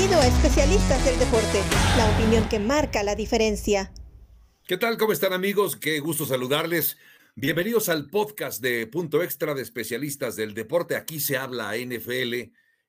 Bienvenido 0.00 0.22
a 0.22 0.34
Especialistas 0.34 1.04
del 1.04 1.18
Deporte, 1.18 1.60
la 1.98 2.10
opinión 2.10 2.48
que 2.48 2.58
marca 2.58 3.02
la 3.02 3.14
diferencia. 3.14 3.92
¿Qué 4.66 4.78
tal? 4.78 4.96
¿Cómo 4.96 5.12
están 5.12 5.34
amigos? 5.34 5.76
Qué 5.76 6.00
gusto 6.00 6.24
saludarles. 6.24 6.96
Bienvenidos 7.36 7.90
al 7.90 8.08
podcast 8.08 8.62
de 8.62 8.86
Punto 8.86 9.22
Extra 9.22 9.52
de 9.52 9.60
Especialistas 9.60 10.36
del 10.36 10.54
Deporte. 10.54 10.96
Aquí 10.96 11.20
se 11.20 11.36
habla 11.36 11.76
NFL 11.76 12.34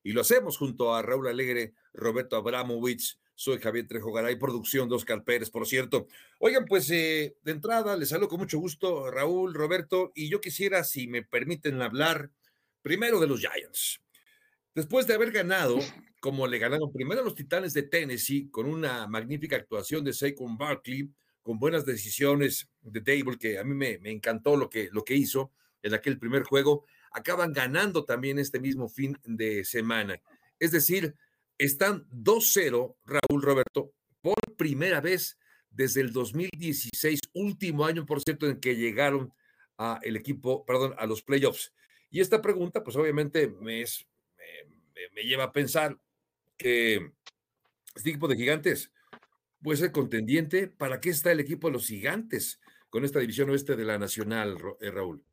y 0.03 0.11
lo 0.13 0.21
hacemos 0.21 0.57
junto 0.57 0.95
a 0.95 1.01
Raúl 1.01 1.27
Alegre, 1.27 1.73
Roberto 1.91 2.37
Abramovich, 2.37 3.19
soy 3.35 3.59
Javier 3.59 3.87
Trejo 3.89 4.13
Garay, 4.13 4.37
producción 4.37 4.87
de 4.87 4.95
Oscar 4.95 5.25
Pérez, 5.25 5.49
por 5.49 5.67
cierto. 5.67 6.07
Oigan, 6.39 6.63
pues 6.63 6.89
eh, 6.91 7.35
de 7.43 7.51
entrada 7.51 7.97
les 7.97 8.07
saludo 8.07 8.29
con 8.29 8.39
mucho 8.39 8.57
gusto, 8.57 9.11
Raúl, 9.11 9.53
Roberto, 9.53 10.13
y 10.15 10.29
yo 10.29 10.39
quisiera, 10.39 10.85
si 10.85 11.07
me 11.07 11.23
permiten 11.23 11.81
hablar, 11.81 12.29
primero 12.81 13.19
de 13.19 13.27
los 13.27 13.41
Giants. 13.41 13.99
Después 14.73 15.07
de 15.07 15.15
haber 15.15 15.31
ganado, 15.31 15.77
como 16.21 16.45
le 16.45 16.59
ganaron 16.59 16.93
primero 16.93 17.21
a 17.21 17.23
los 17.23 17.35
Titanes 17.35 17.73
de 17.73 17.83
Tennessee, 17.83 18.47
con 18.49 18.67
una 18.67 19.07
magnífica 19.07 19.55
actuación 19.55 20.03
de 20.05 20.13
Saquon 20.13 20.55
Barkley, 20.55 21.09
con 21.41 21.57
buenas 21.57 21.83
decisiones 21.83 22.69
de 22.81 23.01
Dable, 23.01 23.39
que 23.39 23.57
a 23.57 23.63
mí 23.63 23.73
me, 23.73 23.99
encantó 24.09 24.55
lo 24.55 24.69
que, 24.69 24.89
lo 24.91 25.03
que 25.03 25.15
hizo 25.15 25.51
en 25.81 25.95
aquel 25.95 26.19
primer 26.19 26.43
juego, 26.43 26.85
acaban 27.11 27.51
ganando 27.51 28.05
también 28.05 28.37
este 28.37 28.59
mismo 28.59 28.87
fin 28.87 29.17
de 29.25 29.65
semana. 29.65 30.21
Es 30.59 30.71
decir, 30.71 31.15
están 31.57 32.07
2-0, 32.11 32.95
Raúl 33.03 33.41
Roberto, 33.41 33.91
por 34.21 34.37
primera 34.55 35.01
vez 35.01 35.39
desde 35.71 36.01
el 36.01 36.13
2016, 36.13 37.19
último 37.33 37.83
año, 37.83 38.05
por 38.05 38.21
cierto, 38.21 38.47
en 38.47 38.59
que 38.59 38.75
llegaron 38.75 39.33
a 39.79 39.99
el 40.03 40.15
equipo, 40.15 40.65
perdón, 40.65 40.93
a 40.99 41.07
los 41.07 41.23
playoffs. 41.23 41.73
Y 42.11 42.19
esta 42.19 42.43
pregunta, 42.43 42.83
pues 42.83 42.95
obviamente 42.95 43.47
me 43.47 43.81
es 43.81 44.05
me, 45.13 45.23
lleva 45.23 45.45
a 45.45 45.51
pensar 45.51 45.97
este 46.61 48.09
equipo 48.09 48.27
de 48.27 48.35
gigantes 48.35 48.91
puede 49.61 49.77
ser 49.77 49.91
contendiente. 49.91 50.67
¿Para 50.67 50.99
qué 50.99 51.09
está 51.09 51.31
el 51.31 51.39
equipo 51.39 51.67
de 51.67 51.73
los 51.73 51.87
gigantes 51.87 52.59
con 52.89 53.05
esta 53.05 53.19
división 53.19 53.49
oeste 53.49 53.75
de 53.75 53.85
la 53.85 53.97
Nacional, 53.97 54.57
eh, 54.79 54.91
Raúl? 54.91 55.23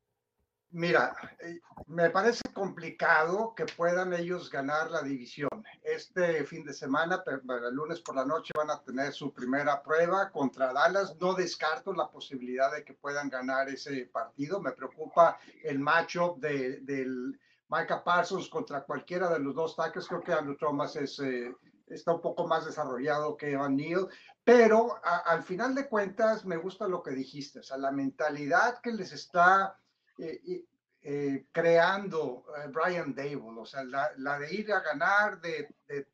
Mira, 0.70 1.16
eh, 1.40 1.60
me 1.86 2.10
parece 2.10 2.42
complicado 2.52 3.54
que 3.54 3.64
puedan 3.64 4.12
ellos 4.12 4.50
ganar 4.50 4.90
la 4.90 5.02
división. 5.02 5.48
Este 5.82 6.44
fin 6.44 6.62
de 6.62 6.74
semana, 6.74 7.24
el 7.26 7.74
lunes 7.74 8.00
por 8.00 8.16
la 8.16 8.26
noche, 8.26 8.52
van 8.54 8.70
a 8.70 8.82
tener 8.82 9.14
su 9.14 9.32
primera 9.32 9.82
prueba 9.82 10.30
contra 10.30 10.74
Dallas. 10.74 11.16
No 11.18 11.32
descarto 11.32 11.94
la 11.94 12.10
posibilidad 12.10 12.70
de 12.74 12.84
que 12.84 12.92
puedan 12.92 13.30
ganar 13.30 13.70
ese 13.70 14.10
partido. 14.12 14.60
Me 14.60 14.72
preocupa 14.72 15.40
el 15.64 15.78
matchup 15.78 16.38
de, 16.38 16.80
del 16.80 17.40
Micah 17.68 18.02
Parsons 18.02 18.48
contra 18.48 18.82
cualquiera 18.82 19.28
de 19.30 19.38
los 19.40 19.54
dos 19.54 19.76
tackles. 19.76 20.08
Creo 20.08 20.22
que 20.22 20.32
Andrew 20.32 20.56
Thomas 20.56 20.96
es, 20.96 21.18
eh, 21.20 21.54
está 21.86 22.12
un 22.12 22.20
poco 22.20 22.46
más 22.46 22.64
desarrollado 22.64 23.36
que 23.36 23.52
Evan 23.52 23.76
Neal, 23.76 24.08
pero 24.42 24.96
al 25.02 25.42
final 25.42 25.74
de 25.74 25.88
cuentas 25.88 26.44
me 26.44 26.56
gusta 26.56 26.88
lo 26.88 27.02
que 27.02 27.10
dijiste, 27.10 27.60
o 27.60 27.62
sea, 27.62 27.76
la 27.76 27.92
mentalidad 27.92 28.78
que 28.80 28.92
les 28.92 29.12
está 29.12 29.78
eh, 30.18 30.64
eh, 31.02 31.46
creando 31.52 32.44
Brian 32.70 33.14
Dable, 33.14 33.60
o 33.60 33.66
sea, 33.66 33.84
la, 33.84 34.38
de 34.38 34.54
ir 34.54 34.72
a 34.72 34.80
ganar, 34.80 35.40
de, 35.40 35.74
de, 35.86 36.08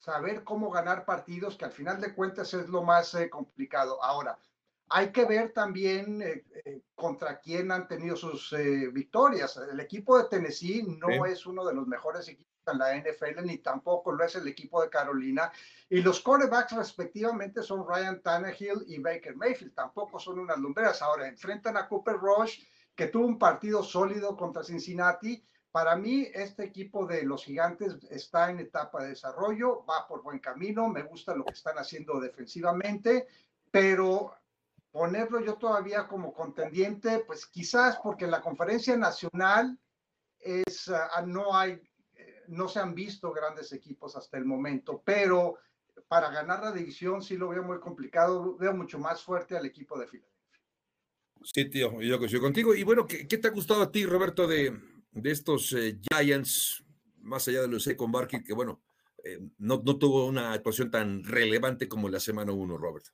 saber 0.00 0.42
cómo 0.42 0.70
ganar 0.70 1.04
partidos, 1.04 1.56
que 1.56 1.66
al 1.66 1.72
final 1.72 2.00
de 2.00 2.14
cuentas 2.14 2.52
es 2.54 2.68
lo 2.68 2.82
más 2.82 3.16
complicado. 3.30 4.02
Ahora, 4.02 4.38
hay 4.92 5.12
que 5.12 5.24
ver 5.24 5.52
también 5.52 6.20
eh, 6.20 6.44
eh, 6.64 6.82
contra 6.96 7.38
quién 7.38 7.70
han 7.70 7.86
tenido 7.86 8.16
sus 8.16 8.52
eh, 8.52 8.88
victorias. 8.92 9.56
El 9.70 9.78
equipo 9.78 10.18
de 10.18 10.28
Tennessee 10.28 10.82
no 10.82 11.24
es 11.24 11.46
uno 11.46 11.64
de 11.64 11.74
los 11.74 11.86
mejores 11.86 12.28
equipos 12.28 12.50
en 12.66 12.78
la 12.78 12.96
NFL, 12.96 13.44
ni 13.44 13.58
tampoco 13.58 14.12
lo 14.12 14.24
es 14.24 14.34
el 14.34 14.48
equipo 14.48 14.82
de 14.82 14.90
Carolina. 14.90 15.50
Y 15.88 16.02
los 16.02 16.20
quarterbacks 16.20 16.72
respectivamente 16.72 17.62
son 17.62 17.86
Ryan 17.86 18.20
Tannehill 18.20 18.84
y 18.88 18.98
Baker 18.98 19.36
Mayfield. 19.36 19.74
Tampoco 19.74 20.18
son 20.18 20.40
unas 20.40 20.58
lumbreras. 20.58 21.00
Ahora 21.02 21.28
enfrentan 21.28 21.76
a 21.76 21.88
Cooper 21.88 22.16
Rush, 22.16 22.60
que 22.94 23.06
tuvo 23.06 23.26
un 23.26 23.38
partido 23.38 23.84
sólido 23.84 24.36
contra 24.36 24.64
Cincinnati. 24.64 25.42
Para 25.70 25.94
mí, 25.94 26.28
este 26.34 26.64
equipo 26.64 27.06
de 27.06 27.22
los 27.22 27.44
gigantes 27.44 27.96
está 28.10 28.50
en 28.50 28.58
etapa 28.58 29.04
de 29.04 29.10
desarrollo, 29.10 29.84
va 29.86 30.08
por 30.08 30.22
buen 30.22 30.40
camino, 30.40 30.88
me 30.88 31.04
gusta 31.04 31.32
lo 31.34 31.44
que 31.44 31.52
están 31.52 31.78
haciendo 31.78 32.18
defensivamente, 32.18 33.28
pero 33.70 34.34
ponerlo 34.90 35.40
yo 35.40 35.54
todavía 35.54 36.06
como 36.08 36.32
contendiente, 36.32 37.20
pues 37.26 37.46
quizás 37.46 37.98
porque 38.02 38.24
en 38.24 38.32
la 38.32 38.40
conferencia 38.40 38.96
nacional 38.96 39.78
es, 40.38 40.88
ah, 40.88 41.22
no 41.26 41.56
hay, 41.56 41.80
eh, 42.14 42.42
no 42.48 42.68
se 42.68 42.80
han 42.80 42.94
visto 42.94 43.32
grandes 43.32 43.72
equipos 43.72 44.16
hasta 44.16 44.38
el 44.38 44.44
momento, 44.44 45.02
pero 45.04 45.58
para 46.08 46.30
ganar 46.30 46.60
la 46.60 46.72
división 46.72 47.22
sí 47.22 47.36
lo 47.36 47.48
veo 47.48 47.62
muy 47.62 47.78
complicado, 47.78 48.56
veo 48.56 48.74
mucho 48.74 48.98
más 48.98 49.22
fuerte 49.22 49.56
al 49.56 49.66
equipo 49.66 49.98
de 49.98 50.06
Filadelfia. 50.06 50.30
Sí, 51.42 51.70
tío, 51.70 52.00
yo 52.02 52.18
coincido 52.18 52.42
contigo. 52.42 52.74
Y 52.74 52.82
bueno, 52.82 53.06
¿qué, 53.06 53.24
te 53.24 53.48
ha 53.48 53.50
gustado 53.50 53.82
a 53.82 53.90
ti, 53.90 54.04
Roberto, 54.04 54.46
de, 54.46 54.78
de 55.12 55.30
estos 55.30 55.72
eh, 55.72 55.98
Giants, 56.10 56.84
más 57.20 57.46
allá 57.48 57.62
de 57.62 57.68
los 57.68 57.88
con 57.96 58.12
Barkley, 58.12 58.42
que 58.42 58.52
bueno, 58.52 58.82
eh, 59.24 59.38
no, 59.58 59.82
no 59.84 59.98
tuvo 59.98 60.26
una 60.26 60.52
actuación 60.52 60.90
tan 60.90 61.24
relevante 61.24 61.88
como 61.88 62.08
la 62.08 62.20
semana 62.20 62.52
1, 62.52 62.76
Robert? 62.76 63.06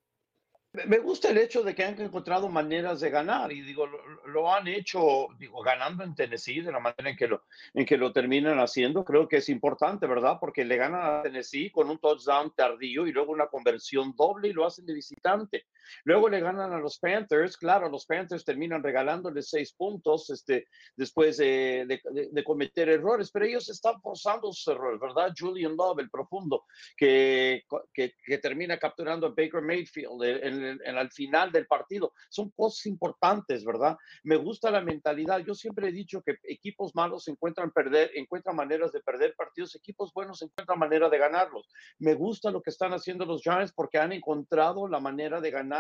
Me 0.85 0.99
gusta 0.99 1.31
el 1.31 1.39
hecho 1.39 1.63
de 1.63 1.75
que 1.75 1.85
han 1.85 2.01
encontrado 2.01 2.49
maneras 2.49 3.01
de 3.01 3.09
ganar 3.09 3.51
y 3.51 3.63
digo, 3.63 3.87
lo, 4.27 4.53
han 4.53 4.69
hecho, 4.69 5.29
digo, 5.39 5.63
ganando 5.63 6.05
en 6.05 6.15
Tennessee 6.15 6.61
de 6.61 6.73
la 6.73 6.81
manera 6.81 7.11
en 7.11 7.17
que, 7.17 7.27
lo, 7.27 7.45
en 7.73 7.87
que 7.87 7.97
lo 7.97 8.13
terminan 8.13 8.59
haciendo. 8.59 9.05
Creo 9.05 9.27
que 9.27 9.39
es 9.39 9.49
importante, 9.49 10.07
¿verdad? 10.07 10.39
Porque 10.39 10.65
le 10.65 10.77
ganan 10.77 11.01
a 11.03 11.23
Tennessee 11.23 11.71
con 11.71 11.89
un 11.89 11.99
touchdown 11.99 12.53
tardío 12.55 13.07
y 13.07 13.13
luego 13.13 13.33
una 13.33 13.47
conversión 13.47 14.15
doble 14.15 14.49
y 14.49 14.53
lo 14.53 14.67
hacen 14.67 14.85
de 14.87 14.95
visitante. 14.95 15.67
Luego 16.05 16.29
le 16.29 16.41
ganan 16.41 16.73
a 16.73 16.79
los 16.79 16.99
Panthers. 16.99 17.57
Claro, 17.57 17.89
los 17.89 18.07
Panthers 18.07 18.45
terminan 18.45 18.83
regalándoles 18.83 19.49
seis 19.49 19.73
puntos 19.73 20.31
este, 20.31 20.69
después 20.97 21.37
de, 21.37 21.87
de, 21.87 22.45
cometer 22.45 22.89
errores, 22.89 23.31
pero 23.31 23.45
ellos 23.45 23.69
están 23.69 24.01
forzando 24.01 24.53
sus 24.53 24.69
errores, 24.69 25.01
¿verdad? 25.01 25.33
Julian 25.37 25.77
Love, 25.77 26.01
el 26.01 26.11
profundo, 26.11 26.65
que, 26.97 27.65
que, 27.93 28.15
que 28.25 28.39
termina 28.39 28.79
capturando 28.79 29.27
a 29.27 29.31
Baker 29.31 29.63
Mayfield 29.63 30.23
en 30.23 30.97
al 30.97 31.11
final 31.11 31.53
del 31.53 31.67
partido. 31.67 32.13
Son 32.29 32.51
cosas 32.51 32.87
importantes, 32.87 33.65
¿verdad? 33.65 33.97
Me 34.23 34.37
gusta 34.37 34.71
la 34.71 34.81
mentalidad. 34.81 35.41
Yo 35.41 35.55
siempre 35.55 35.89
he 35.89 35.93
dicho 35.93 36.23
que 36.23 36.37
equipos 36.45 36.95
malos 36.95 37.29
encuentran 37.29 37.71
perder, 37.71 38.11
encuentran 38.15 38.57
maneras 38.57 38.93
de 38.93 39.01
perder 39.01 39.35
partidos, 39.37 39.75
equipos 39.75 40.13
buenos 40.13 40.43
encuentran 40.43 40.79
manera 40.79 41.09
de 41.09 41.19
ganarlos. 41.19 41.69
Me 41.99 42.15
gusta 42.15 42.51
lo 42.51 42.63
que 42.63 42.71
están 42.71 42.93
haciendo 42.93 43.25
los 43.25 43.43
Giants 43.43 43.73
porque 43.73 43.99
han 43.99 44.13
encontrado 44.13 44.89
la 44.89 45.01
manera 45.01 45.41
de 45.41 45.51
ganar 45.51 45.76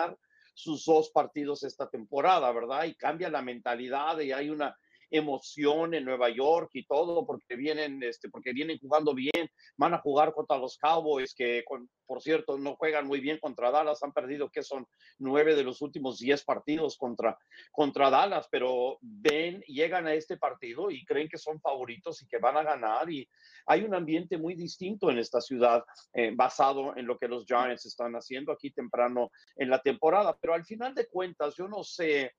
sus 0.54 0.84
dos 0.86 1.10
partidos 1.10 1.62
esta 1.62 1.88
temporada, 1.88 2.50
¿verdad? 2.52 2.84
Y 2.84 2.94
cambia 2.94 3.28
la 3.28 3.42
mentalidad 3.42 4.18
y 4.20 4.32
hay 4.32 4.50
una 4.50 4.76
emoción 5.10 5.94
en 5.94 6.04
Nueva 6.04 6.28
York 6.30 6.70
y 6.74 6.84
todo, 6.84 7.26
porque 7.26 7.56
vienen, 7.56 8.02
este, 8.02 8.28
porque 8.28 8.52
vienen 8.52 8.78
jugando 8.78 9.14
bien, 9.14 9.50
van 9.76 9.94
a 9.94 9.98
jugar 9.98 10.32
contra 10.32 10.58
los 10.58 10.78
Cowboys, 10.78 11.34
que 11.34 11.64
por 12.06 12.22
cierto 12.22 12.58
no 12.58 12.76
juegan 12.76 13.06
muy 13.06 13.20
bien 13.20 13.38
contra 13.38 13.70
Dallas, 13.70 14.02
han 14.02 14.12
perdido 14.12 14.50
que 14.50 14.62
son 14.62 14.86
nueve 15.18 15.54
de 15.54 15.64
los 15.64 15.82
últimos 15.82 16.18
diez 16.18 16.44
partidos 16.44 16.96
contra, 16.96 17.38
contra 17.72 18.10
Dallas, 18.10 18.48
pero 18.50 18.98
ven, 19.00 19.60
llegan 19.66 20.06
a 20.06 20.14
este 20.14 20.36
partido 20.36 20.90
y 20.90 21.04
creen 21.04 21.28
que 21.28 21.38
son 21.38 21.60
favoritos 21.60 22.22
y 22.22 22.28
que 22.28 22.38
van 22.38 22.56
a 22.56 22.62
ganar 22.62 23.10
y 23.10 23.28
hay 23.66 23.82
un 23.82 23.94
ambiente 23.94 24.38
muy 24.38 24.54
distinto 24.54 25.10
en 25.10 25.18
esta 25.18 25.40
ciudad 25.40 25.84
eh, 26.12 26.32
basado 26.34 26.96
en 26.96 27.06
lo 27.06 27.18
que 27.18 27.28
los 27.28 27.44
Giants 27.44 27.86
están 27.86 28.14
haciendo 28.14 28.52
aquí 28.52 28.70
temprano 28.70 29.30
en 29.56 29.70
la 29.70 29.80
temporada, 29.80 30.36
pero 30.40 30.54
al 30.54 30.64
final 30.64 30.94
de 30.94 31.06
cuentas 31.08 31.56
yo 31.56 31.68
no 31.68 31.82
sé 31.82 32.32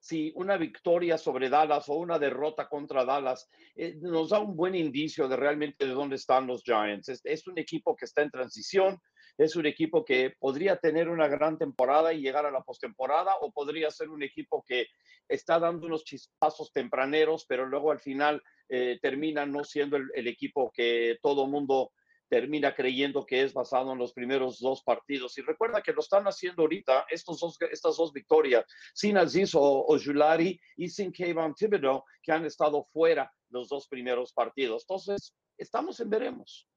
si 0.00 0.32
una 0.34 0.56
victoria 0.56 1.18
sobre 1.18 1.50
Dallas 1.50 1.88
o 1.90 1.94
una 1.94 2.18
derrota 2.18 2.66
contra 2.68 3.04
Dallas 3.04 3.48
eh, 3.76 3.94
nos 4.00 4.30
da 4.30 4.38
un 4.38 4.56
buen 4.56 4.74
indicio 4.74 5.28
de 5.28 5.36
realmente 5.36 5.86
de 5.86 5.92
dónde 5.92 6.16
están 6.16 6.46
los 6.46 6.62
Giants. 6.64 7.20
Es, 7.22 7.46
un 7.46 7.58
equipo 7.58 7.94
que 7.94 8.06
está 8.06 8.22
en 8.22 8.30
transición, 8.30 8.98
es 9.36 9.56
un 9.56 9.66
equipo 9.66 10.02
que 10.02 10.32
podría 10.38 10.76
tener 10.76 11.10
una 11.10 11.28
gran 11.28 11.58
temporada 11.58 12.14
y 12.14 12.22
llegar 12.22 12.46
a 12.46 12.50
la 12.50 12.62
postemporada, 12.62 13.34
o 13.42 13.52
podría 13.52 13.90
ser 13.90 14.08
un 14.08 14.22
equipo 14.22 14.64
que 14.66 14.86
está 15.28 15.58
dando 15.58 15.86
unos 15.86 16.04
chispazos 16.04 16.72
tempraneros, 16.72 17.44
pero 17.46 17.66
luego 17.66 17.92
al 17.92 18.00
final 18.00 18.42
eh, 18.70 18.98
termina 19.02 19.44
no 19.44 19.64
siendo 19.64 19.98
el, 19.98 20.08
el 20.14 20.28
equipo 20.28 20.72
que 20.72 21.18
todo 21.22 21.46
mundo 21.46 21.92
termina 22.30 22.74
creyendo 22.74 23.26
que 23.26 23.42
es 23.42 23.52
basado 23.52 23.92
en 23.92 23.98
los 23.98 24.12
primeros 24.12 24.60
dos 24.60 24.82
partidos. 24.82 25.36
Y 25.36 25.42
recuerda 25.42 25.82
que 25.82 25.92
lo 25.92 26.00
están 26.00 26.24
haciendo 26.24 26.62
ahorita, 26.62 27.06
estos 27.10 27.40
dos, 27.40 27.58
estas 27.72 27.96
dos 27.96 28.12
victorias, 28.12 28.64
sin 28.94 29.18
Aziz 29.18 29.50
o, 29.54 29.98
Julari 30.02 30.58
y 30.76 30.88
sin 30.88 31.12
Kevin 31.12 31.52
Thibodeau, 31.54 32.04
que 32.22 32.30
han 32.30 32.46
estado 32.46 32.86
fuera 32.92 33.30
los 33.48 33.68
dos 33.68 33.88
primeros 33.88 34.32
partidos. 34.32 34.84
Entonces, 34.84 35.34
estamos 35.58 35.98
en 35.98 36.08
veremos. 36.08 36.68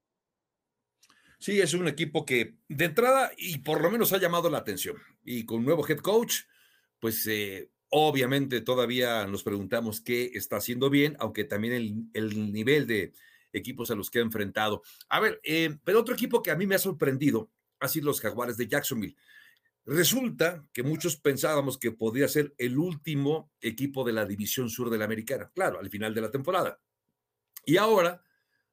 Sí, 1.38 1.62
es 1.62 1.74
un 1.76 1.88
equipo 1.88 2.26
que 2.26 2.56
de 2.68 2.86
entrada 2.86 3.32
y 3.38 3.60
por 3.60 3.80
lo 3.80 3.92
menos 3.92 4.12
ha 4.12 4.18
llamado 4.18 4.50
la 4.50 4.58
atención. 4.58 4.98
Y 5.24 5.46
con 5.46 5.64
nuevo 5.64 5.88
head 5.88 6.00
coach, 6.00 6.46
pues 7.00 7.28
eh, 7.28 7.70
obviamente 7.90 8.62
todavía 8.62 9.28
nos 9.28 9.44
preguntamos 9.44 10.02
qué 10.02 10.32
está 10.34 10.56
haciendo 10.56 10.90
bien, 10.90 11.16
aunque 11.20 11.44
también 11.44 11.74
el, 11.74 11.94
el 12.14 12.52
nivel 12.52 12.88
de 12.88 13.14
equipos 13.54 13.92
a 13.92 13.96
los 13.96 14.10
que 14.10 14.20
ha 14.20 14.24
enfrentado. 14.24 14.82
A 15.10 15.20
ver, 15.20 15.40
eh, 15.44 15.78
pero 15.84 16.00
otro 16.00 16.14
equipo 16.14 16.42
que 16.42 16.52
a 16.52 16.56
mí 16.56 16.68
me 16.68 16.76
ha 16.76 16.80
sorprendido 16.80 17.52
ha 17.80 17.88
sido 17.88 18.08
los 18.08 18.20
Jaguares 18.20 18.58
de 18.58 18.68
Jacksonville. 18.68 19.16
Resulta 19.86 20.66
que 20.72 20.84
muchos 20.84 21.18
pensábamos 21.18 21.78
que 21.78 21.92
podría 21.92 22.28
ser 22.28 22.54
el 22.58 22.78
último 22.78 23.52
equipo 23.60 24.04
de 24.06 24.14
la 24.14 24.26
División 24.26 24.70
Sur 24.70 24.90
de 24.90 24.98
la 24.98 25.06
Americana, 25.06 25.52
claro, 25.54 25.80
al 25.80 25.90
final 25.90 26.14
de 26.14 26.22
la 26.22 26.32
temporada. 26.32 26.82
Y 27.66 27.78
ahora 27.78 28.24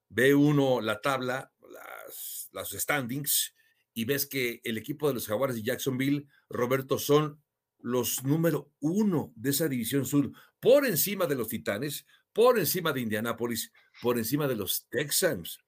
ve 0.09 0.35
uno 0.35 0.81
la 0.81 1.00
tabla, 1.00 1.53
las, 1.69 2.49
las 2.53 2.71
standings, 2.71 3.55
y 3.93 4.05
ves 4.05 4.27
que 4.27 4.61
el 4.62 4.79
equipo 4.79 5.09
de 5.09 5.15
los 5.15 5.27
Jaguares 5.27 5.56
de 5.56 5.62
Jacksonville, 5.62 6.27
Roberto, 6.49 6.99
son 6.99 7.43
los 7.79 8.23
número 8.23 8.73
uno 8.81 9.32
de 9.35 9.50
esa 9.50 9.69
División 9.69 10.05
Sur, 10.05 10.31
por 10.61 10.87
encima 10.87 11.27
de 11.27 11.35
los 11.35 11.49
Titanes, 11.49 12.06
por 12.32 12.59
encima 12.59 12.93
de 12.93 13.00
Indianápolis, 13.00 13.73
por 14.00 14.19
encima 14.19 14.47
de 14.49 14.56
los 14.56 14.88
Texans. 14.88 15.59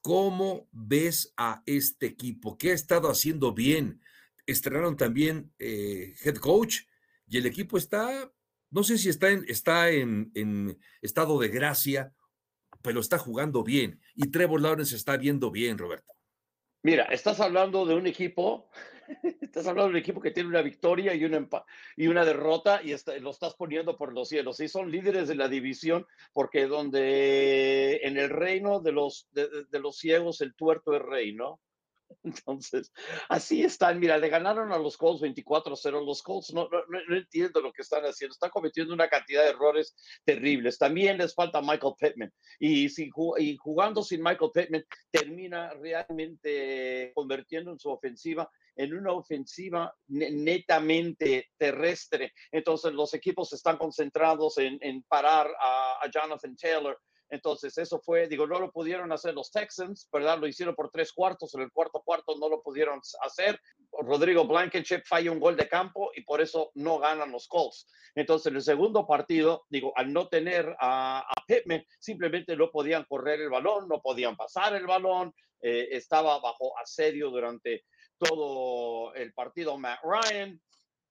¿Cómo 0.00 0.68
ves 0.72 1.32
a 1.36 1.62
este 1.66 2.06
equipo? 2.06 2.58
¿Qué 2.58 2.70
ha 2.70 2.74
estado 2.74 3.08
haciendo 3.08 3.52
bien? 3.52 4.00
estrenaron 4.46 4.96
también 4.96 5.52
eh, 5.58 6.14
head 6.24 6.36
coach 6.36 6.80
y 7.26 7.38
el 7.38 7.46
equipo 7.46 7.78
está, 7.78 8.30
no 8.70 8.82
sé 8.82 8.98
si 8.98 9.08
está 9.08 9.30
en, 9.30 9.44
está 9.48 9.90
en, 9.90 10.30
en, 10.34 10.78
estado 11.00 11.38
de 11.38 11.48
gracia, 11.48 12.12
pero 12.82 13.00
está 13.00 13.18
jugando 13.18 13.62
bien. 13.62 14.00
Y 14.14 14.30
Trevor 14.30 14.60
Lawrence 14.60 14.96
está 14.96 15.16
viendo 15.16 15.50
bien, 15.50 15.78
Roberto. 15.78 16.12
Mira, 16.82 17.04
estás 17.04 17.40
hablando 17.40 17.86
de 17.86 17.94
un 17.94 18.06
equipo, 18.06 18.68
estás 19.40 19.66
hablando 19.66 19.84
de 19.84 19.90
un 19.90 19.96
equipo 19.96 20.20
que 20.20 20.30
tiene 20.30 20.48
una 20.48 20.62
victoria 20.62 21.14
y 21.14 21.24
una, 21.24 21.48
y 21.96 22.06
una 22.06 22.24
derrota 22.24 22.80
y 22.82 22.94
lo 23.20 23.30
estás 23.30 23.54
poniendo 23.54 23.96
por 23.96 24.12
los 24.12 24.28
cielos. 24.28 24.60
Y 24.60 24.68
son 24.68 24.90
líderes 24.90 25.28
de 25.28 25.34
la 25.34 25.48
división 25.48 26.06
porque 26.32 26.66
donde 26.66 28.00
en 28.02 28.16
el 28.18 28.30
reino 28.30 28.80
de 28.80 28.92
los, 28.92 29.28
de, 29.32 29.48
de 29.68 29.80
los 29.80 29.96
ciegos 29.96 30.40
el 30.40 30.54
tuerto 30.54 30.94
es 30.94 31.02
rey, 31.02 31.32
¿no? 31.32 31.60
Entonces, 32.22 32.92
así 33.28 33.62
están. 33.62 33.98
Mira, 33.98 34.18
le 34.18 34.28
ganaron 34.28 34.72
a 34.72 34.78
los 34.78 34.96
Colts 34.96 35.22
24-0. 35.22 36.04
Los 36.04 36.22
Colts 36.22 36.52
no, 36.52 36.68
no, 36.68 37.16
entiendo 37.16 37.60
lo 37.60 37.72
que 37.72 37.82
están 37.82 38.04
haciendo. 38.04 38.32
Están 38.32 38.50
cometiendo 38.50 38.94
una 38.94 39.08
cantidad 39.08 39.42
de 39.42 39.50
errores 39.50 39.94
terribles. 40.24 40.78
También 40.78 41.18
les 41.18 41.34
falta 41.34 41.60
Michael 41.60 41.94
Pittman. 41.98 42.32
Y, 42.58 42.88
si, 42.88 43.10
y 43.38 43.56
jugando 43.56 44.02
sin 44.02 44.22
Michael 44.22 44.50
Pittman, 44.52 44.84
termina 45.10 45.72
realmente 45.74 47.12
convirtiendo 47.14 47.72
en 47.72 47.78
su 47.78 47.90
ofensiva 47.90 48.48
en 48.74 48.94
una 48.94 49.12
ofensiva 49.12 49.94
netamente 50.08 51.50
terrestre. 51.58 52.32
Entonces, 52.50 52.94
los 52.94 53.12
equipos 53.12 53.52
están 53.52 53.76
concentrados 53.76 54.56
en, 54.56 54.78
en 54.80 55.02
parar 55.02 55.46
a 55.60 56.00
Jonathan 56.10 56.56
Taylor 56.56 56.98
entonces, 57.32 57.78
eso 57.78 57.98
fue, 57.98 58.28
digo, 58.28 58.46
no 58.46 58.60
lo 58.60 58.70
pudieron 58.70 59.10
hacer 59.10 59.32
los 59.32 59.50
Texans, 59.50 60.06
¿verdad? 60.12 60.38
Lo 60.38 60.46
hicieron 60.46 60.74
por 60.74 60.90
tres 60.90 61.14
cuartos, 61.14 61.54
en 61.54 61.62
el 61.62 61.72
cuarto 61.72 62.02
cuarto 62.04 62.36
no 62.38 62.46
lo 62.46 62.62
pudieron 62.62 63.00
hacer. 63.22 63.58
Rodrigo 63.90 64.46
Blankenship 64.46 65.00
falla 65.06 65.32
un 65.32 65.40
gol 65.40 65.56
de 65.56 65.66
campo 65.66 66.10
y 66.14 66.24
por 66.24 66.42
eso 66.42 66.70
no 66.74 66.98
ganan 66.98 67.32
los 67.32 67.48
Colts. 67.48 67.88
Entonces, 68.14 68.48
en 68.48 68.56
el 68.56 68.62
segundo 68.62 69.06
partido, 69.06 69.64
digo, 69.70 69.94
al 69.96 70.12
no 70.12 70.28
tener 70.28 70.76
a, 70.78 71.20
a 71.20 71.46
Pittman, 71.46 71.82
simplemente 71.98 72.54
no 72.54 72.70
podían 72.70 73.04
correr 73.04 73.40
el 73.40 73.48
balón, 73.48 73.88
no 73.88 74.02
podían 74.02 74.36
pasar 74.36 74.74
el 74.74 74.86
balón, 74.86 75.34
eh, 75.62 75.88
estaba 75.92 76.38
bajo 76.38 76.78
asedio 76.78 77.30
durante 77.30 77.86
todo 78.18 79.14
el 79.14 79.32
partido 79.32 79.78
Matt 79.78 80.00
Ryan. 80.02 80.60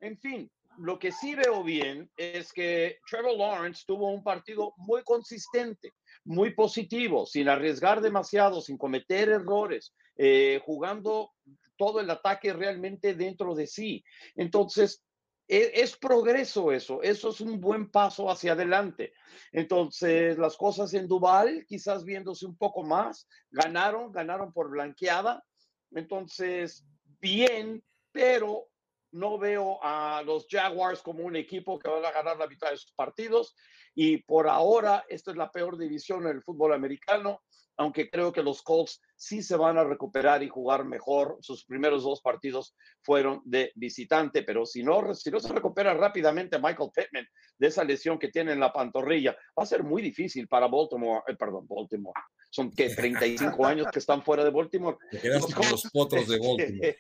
En 0.01 0.19
fin, 0.19 0.51
lo 0.77 0.99
que 0.99 1.11
sí 1.11 1.33
veo 1.33 1.63
bien 1.63 2.11
es 2.15 2.53
que 2.53 2.99
Trevor 3.09 3.39
Lawrence 3.39 3.85
tuvo 3.87 4.11
un 4.11 4.23
partido 4.23 4.75
muy 4.77 5.01
consistente 5.03 5.91
muy 6.23 6.53
positivo, 6.53 7.25
sin 7.25 7.49
arriesgar 7.49 8.01
demasiado, 8.01 8.61
sin 8.61 8.77
cometer 8.77 9.29
errores, 9.29 9.93
eh, 10.15 10.61
jugando 10.65 11.31
todo 11.77 11.99
el 11.99 12.09
ataque 12.09 12.53
realmente 12.53 13.15
dentro 13.15 13.55
de 13.55 13.67
sí. 13.67 14.03
Entonces, 14.35 15.03
e, 15.47 15.71
es, 15.81 15.97
progreso 15.97 16.71
eso, 16.71 17.01
eso 17.01 17.29
es 17.29 17.41
un 17.41 17.59
buen 17.59 17.89
paso 17.89 18.29
hacia 18.29 18.53
adelante. 18.53 19.13
Entonces, 19.51 20.37
las 20.37 20.55
cosas 20.55 20.93
en 20.93 21.07
Duval, 21.07 21.65
quizás 21.67 22.05
viéndose 22.05 22.45
un 22.45 22.55
poco 22.55 22.83
más, 22.83 23.27
ganaron, 23.49 24.11
ganaron 24.11 24.53
por 24.53 24.69
blanqueada. 24.69 25.43
Entonces, 25.91 26.85
bien, 27.19 27.83
pero 28.11 28.70
no 29.11 29.37
veo 29.37 29.79
a 29.83 30.21
los 30.25 30.47
Jaguars 30.49 31.01
como 31.01 31.23
un 31.23 31.35
equipo 31.35 31.77
que 31.79 31.89
van 31.89 32.05
a 32.05 32.11
ganar 32.11 32.37
la 32.37 32.47
mitad 32.47 32.71
de 32.71 32.77
sus 32.77 32.93
partidos 32.93 33.55
y 33.93 34.17
por 34.17 34.47
ahora 34.47 35.05
esta 35.09 35.31
es 35.31 35.37
la 35.37 35.51
peor 35.51 35.77
división 35.77 36.23
en 36.23 36.35
el 36.37 36.43
fútbol 36.43 36.73
americano, 36.73 37.41
aunque 37.77 38.09
creo 38.09 38.31
que 38.31 38.43
los 38.43 38.61
Colts 38.61 39.01
sí 39.15 39.41
se 39.41 39.55
van 39.55 39.77
a 39.77 39.83
recuperar 39.83 40.43
y 40.43 40.49
jugar 40.49 40.85
mejor. 40.85 41.37
Sus 41.41 41.65
primeros 41.65 42.03
dos 42.03 42.21
partidos 42.21 42.75
fueron 43.01 43.41
de 43.43 43.71
visitante, 43.75 44.43
pero 44.43 44.65
si 44.65 44.83
no, 44.83 45.13
si 45.13 45.31
no 45.31 45.39
se 45.39 45.51
recupera 45.51 45.93
rápidamente 45.93 46.59
Michael 46.59 46.91
Pittman 46.93 47.27
de 47.57 47.67
esa 47.67 47.83
lesión 47.83 48.19
que 48.19 48.29
tiene 48.29 48.53
en 48.53 48.59
la 48.59 48.71
pantorrilla, 48.71 49.35
va 49.57 49.63
a 49.63 49.65
ser 49.65 49.83
muy 49.83 50.01
difícil 50.01 50.47
para 50.47 50.67
Baltimore, 50.67 51.23
eh, 51.27 51.35
perdón, 51.35 51.65
Baltimore. 51.67 52.19
Son 52.49 52.71
que 52.71 52.89
35 52.89 53.65
años 53.65 53.87
que 53.91 53.99
están 53.99 54.23
fuera 54.23 54.43
de 54.43 54.51
Baltimore. 54.51 54.97
Los, 55.23 55.53
con 55.53 55.69
los 55.69 55.89
potros 55.91 56.27
de 56.27 56.37
Baltimore. 56.39 56.97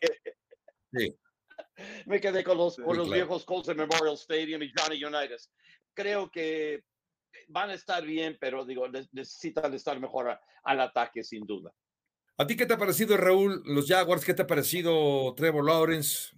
Sí. 0.93 1.15
Me 2.05 2.19
quedé 2.19 2.43
con 2.43 2.57
los, 2.57 2.75
con 2.75 2.97
los 2.97 3.07
claro. 3.07 3.11
viejos 3.11 3.45
Colts 3.45 3.67
de 3.67 3.75
Memorial 3.75 4.15
Stadium 4.15 4.61
y 4.63 4.71
Johnny 4.75 5.03
Unitas. 5.03 5.51
Creo 5.93 6.29
que 6.29 6.83
van 7.47 7.69
a 7.69 7.73
estar 7.73 8.03
bien, 8.03 8.37
pero 8.39 8.65
digo, 8.65 8.87
necesitan 9.11 9.73
estar 9.73 9.99
mejor 9.99 10.29
a, 10.29 10.41
al 10.63 10.81
ataque, 10.81 11.23
sin 11.23 11.45
duda. 11.45 11.73
¿A 12.37 12.47
ti 12.47 12.55
qué 12.55 12.65
te 12.65 12.73
ha 12.73 12.77
parecido, 12.77 13.17
Raúl, 13.17 13.61
los 13.65 13.87
Jaguars? 13.87 14.25
¿Qué 14.25 14.33
te 14.33 14.41
ha 14.41 14.47
parecido 14.47 15.33
Trevor 15.35 15.65
Lawrence? 15.65 16.31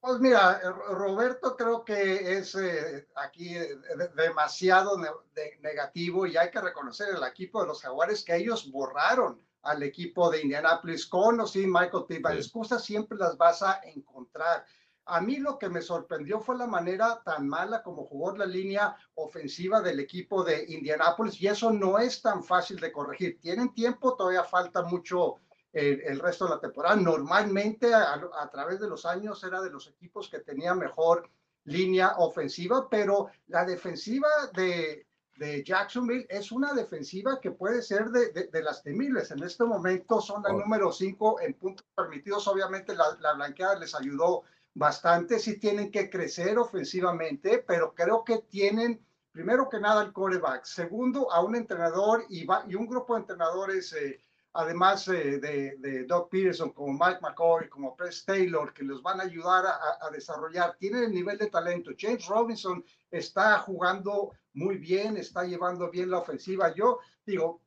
Pues 0.00 0.18
mira, 0.20 0.60
Roberto 0.90 1.56
creo 1.56 1.82
que 1.82 2.36
es 2.36 2.54
eh, 2.56 3.08
aquí 3.14 3.56
eh, 3.56 3.78
demasiado 4.14 4.98
ne 4.98 5.08
de 5.34 5.58
negativo 5.62 6.26
y 6.26 6.36
hay 6.36 6.50
que 6.50 6.60
reconocer 6.60 7.08
el 7.14 7.22
equipo 7.22 7.62
de 7.62 7.68
los 7.68 7.80
Jaguares 7.80 8.22
que 8.22 8.36
ellos 8.36 8.70
borraron 8.70 9.40
al 9.64 9.82
equipo 9.82 10.30
de 10.30 10.42
Indianapolis 10.42 11.06
con 11.06 11.40
o 11.40 11.46
sin 11.46 11.70
Michael 11.70 12.04
Pittman. 12.08 12.34
Sí. 12.34 12.38
Excusas 12.38 12.84
siempre 12.84 13.18
las 13.18 13.36
vas 13.36 13.62
a 13.62 13.80
encontrar. 13.84 14.64
A 15.06 15.20
mí 15.20 15.36
lo 15.36 15.58
que 15.58 15.68
me 15.68 15.82
sorprendió 15.82 16.40
fue 16.40 16.56
la 16.56 16.66
manera 16.66 17.20
tan 17.24 17.46
mala 17.46 17.82
como 17.82 18.06
jugó 18.06 18.34
la 18.36 18.46
línea 18.46 18.96
ofensiva 19.14 19.82
del 19.82 20.00
equipo 20.00 20.42
de 20.42 20.64
Indianapolis 20.68 21.40
y 21.40 21.48
eso 21.48 21.70
no 21.70 21.98
es 21.98 22.22
tan 22.22 22.42
fácil 22.42 22.78
de 22.78 22.90
corregir. 22.90 23.38
Tienen 23.38 23.74
tiempo, 23.74 24.16
todavía 24.16 24.44
falta 24.44 24.82
mucho 24.82 25.40
el, 25.72 26.00
el 26.02 26.20
resto 26.20 26.44
de 26.44 26.52
la 26.52 26.60
temporada. 26.60 26.96
Normalmente 26.96 27.92
a, 27.92 28.14
a, 28.14 28.50
través 28.50 28.80
de 28.80 28.88
los 28.88 29.04
años 29.04 29.42
era 29.44 29.60
de 29.60 29.70
los 29.70 29.88
equipos 29.88 30.30
que 30.30 30.38
tenía 30.38 30.74
mejor 30.74 31.28
línea 31.64 32.14
ofensiva, 32.18 32.88
pero 32.88 33.28
la 33.48 33.64
defensiva 33.64 34.28
de, 34.54 35.06
de 35.36 35.64
Jacksonville 35.64 36.26
es 36.28 36.52
una 36.52 36.72
defensiva 36.72 37.40
que 37.40 37.50
puede 37.50 37.82
ser 37.82 38.10
de, 38.10 38.30
de, 38.30 38.46
de 38.46 38.62
las 38.62 38.82
temibles. 38.82 39.30
En 39.30 39.42
este 39.42 39.64
momento 39.64 40.20
son 40.20 40.42
la 40.42 40.50
oh. 40.50 40.60
número 40.60 40.92
5 40.92 41.40
en 41.40 41.54
puntos 41.54 41.84
permitidos. 41.94 42.46
Obviamente 42.48 42.94
la, 42.94 43.16
la, 43.20 43.34
blanqueada 43.34 43.78
les 43.78 43.94
ayudó 43.94 44.44
bastante. 44.74 45.38
Sí 45.38 45.58
tienen 45.58 45.90
que 45.90 46.08
crecer 46.08 46.58
ofensivamente, 46.58 47.58
pero 47.66 47.94
creo 47.94 48.24
que 48.24 48.38
tienen, 48.48 49.04
primero 49.32 49.68
que 49.68 49.80
nada, 49.80 50.02
el 50.02 50.12
coreback. 50.12 50.64
Segundo, 50.64 51.30
a 51.32 51.42
un 51.42 51.56
entrenador 51.56 52.24
y, 52.28 52.44
va, 52.44 52.64
y 52.68 52.74
un 52.74 52.86
grupo 52.86 53.14
de 53.14 53.20
entrenadores, 53.20 53.92
eh, 53.92 54.20
además 54.54 55.06
eh, 55.08 55.38
de, 55.38 55.76
de, 55.78 56.04
Doug 56.04 56.28
Peterson, 56.30 56.70
como 56.70 56.92
Mike 56.92 57.20
McCoy, 57.20 57.68
como 57.68 57.94
Press 57.94 58.24
Taylor, 58.24 58.72
que 58.72 58.84
los 58.84 59.02
van 59.02 59.20
a 59.20 59.24
ayudar 59.24 59.66
a, 59.66 60.06
a 60.06 60.10
desarrollar. 60.10 60.76
Tienen 60.78 61.04
el 61.04 61.12
nivel 61.12 61.36
de 61.38 61.50
talento. 61.50 61.90
James 61.98 62.26
Robinson 62.26 62.84
está 63.10 63.58
jugando 63.58 64.32
muy 64.54 64.78
bien, 64.78 65.16
está 65.16 65.44
llevando 65.44 65.90
bien 65.90 66.10
la 66.10 66.18
ofensiva. 66.18 66.74
Yo 66.74 67.00
digo, 67.26 67.60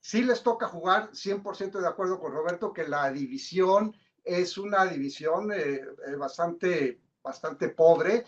sí 0.00 0.22
les 0.22 0.42
toca 0.42 0.66
jugar 0.66 1.10
100% 1.12 1.78
de 1.78 1.86
acuerdo 1.88 2.18
con 2.18 2.32
Roberto 2.32 2.72
que 2.72 2.88
la 2.88 3.10
división 3.12 3.94
es 4.24 4.58
una 4.58 4.86
división 4.86 5.52
eh, 5.52 5.80
eh, 6.06 6.14
bastante, 6.16 7.00
bastante 7.22 7.68
pobre, 7.70 8.24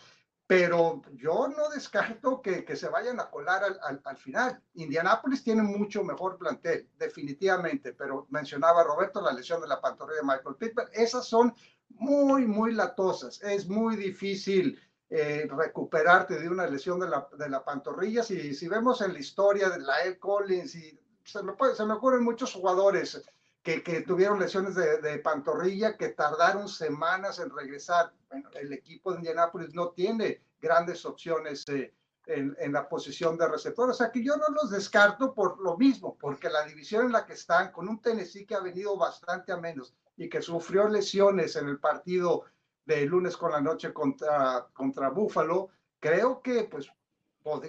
pero 0.53 1.01
yo 1.15 1.49
no 1.49 1.71
descarto 1.71 2.43
que, 2.43 2.63
que 2.63 2.77
se 2.77 2.91
vayan 2.91 3.19
a 3.21 3.31
colar 3.31 3.65
al, 3.65 3.81
al, 3.85 4.03
al, 4.05 4.17
final. 4.19 4.63
Indianápolis 4.75 5.43
tiene 5.43 5.63
mucho 5.63 6.05
mejor 6.05 6.37
plantel, 6.37 6.91
definitivamente, 6.99 7.95
pero 7.95 8.27
mencionaba 8.29 8.85
Roberto 8.85 9.23
la 9.23 9.33
lesión 9.33 9.63
de 9.63 9.69
la 9.69 9.81
pantorrilla 9.81 10.21
de 10.21 10.27
Michael 10.27 10.57
Pittman. 10.57 10.89
Esas 10.93 11.27
son 11.27 11.55
muy, 11.89 12.47
muy 12.47 12.75
latosas. 12.75 13.43
Es 13.43 13.67
muy 13.67 13.97
difícil 13.97 14.79
eh, 15.09 15.49
recuperarte 15.51 16.39
de 16.39 16.51
una 16.51 16.67
lesión 16.67 17.01
de 17.01 17.09
la, 17.09 17.27
de 17.39 17.49
la 17.49 17.65
pantorrilla. 17.65 18.23
Si, 18.23 18.55
si 18.55 18.69
vemos 18.69 19.01
en 19.01 19.15
la 19.15 19.21
historia 19.21 19.71
de 19.71 19.81
la 19.81 20.05
Ed 20.05 20.19
Collins, 20.19 20.75
y 20.75 21.01
se 21.25 21.43
me, 21.43 21.55
puede, 21.55 21.75
se 21.75 21.87
me 21.87 21.95
ocurren 21.95 22.25
muchos 22.25 22.53
jugadores 22.53 23.23
que, 23.63 23.83
que 23.83 24.03
tuvieron 24.03 24.41
lesiones 24.41 24.75
de, 24.75 24.99
de, 24.99 25.19
pantorrilla 25.19 25.97
que 25.97 26.09
tardaron 26.09 26.69
semanas 26.69 27.39
en 27.39 27.51
regresar. 27.51 28.13
Bueno, 28.29 28.51
el 28.55 28.73
equipo 28.73 29.13
de 29.13 29.19
Indianapolis 29.19 29.75
no 29.75 29.91
tiene 29.91 30.43
grandes 30.61 31.05
opciones 31.05 31.65
eh, 31.69 31.95
en, 32.27 32.57
en, 32.59 32.73
la 32.73 32.89
posición 32.89 33.39
de 33.39 33.49
receptor. 33.49 33.91
O 33.91 33.95
sea 33.95 34.11
que 34.11 34.25
yo 34.25 34.37
no 34.37 34.49
los 34.49 34.71
descarto 34.71 35.33
por 35.33 35.61
lo 35.61 35.77
mismo, 35.77 36.17
porque 36.19 36.51
la 36.51 36.65
división 36.65 37.07
en 37.07 37.13
la 37.13 37.25
que 37.25 37.35
están, 37.35 37.71
con 37.71 37.89
un 37.89 38.01
Tennessee 38.01 38.47
que 38.47 38.55
ha 38.55 38.61
venido 38.61 38.97
bastante 38.97 39.53
a 39.53 39.57
menos 39.57 39.95
y 40.17 40.29
que 40.29 40.43
sufrió 40.43 40.89
lesiones 40.89 41.57
en 41.57 41.69
el 41.69 41.79
partido 41.79 42.45
de 42.85 43.07
lunes 43.07 43.37
con 43.37 43.53
la 43.53 43.61
noche 43.61 43.93
contra, 43.93 44.67
contra 44.73 45.11
Buffalo, 45.11 45.71
creo 46.01 46.43
que 46.43 46.65
pues 46.65 46.91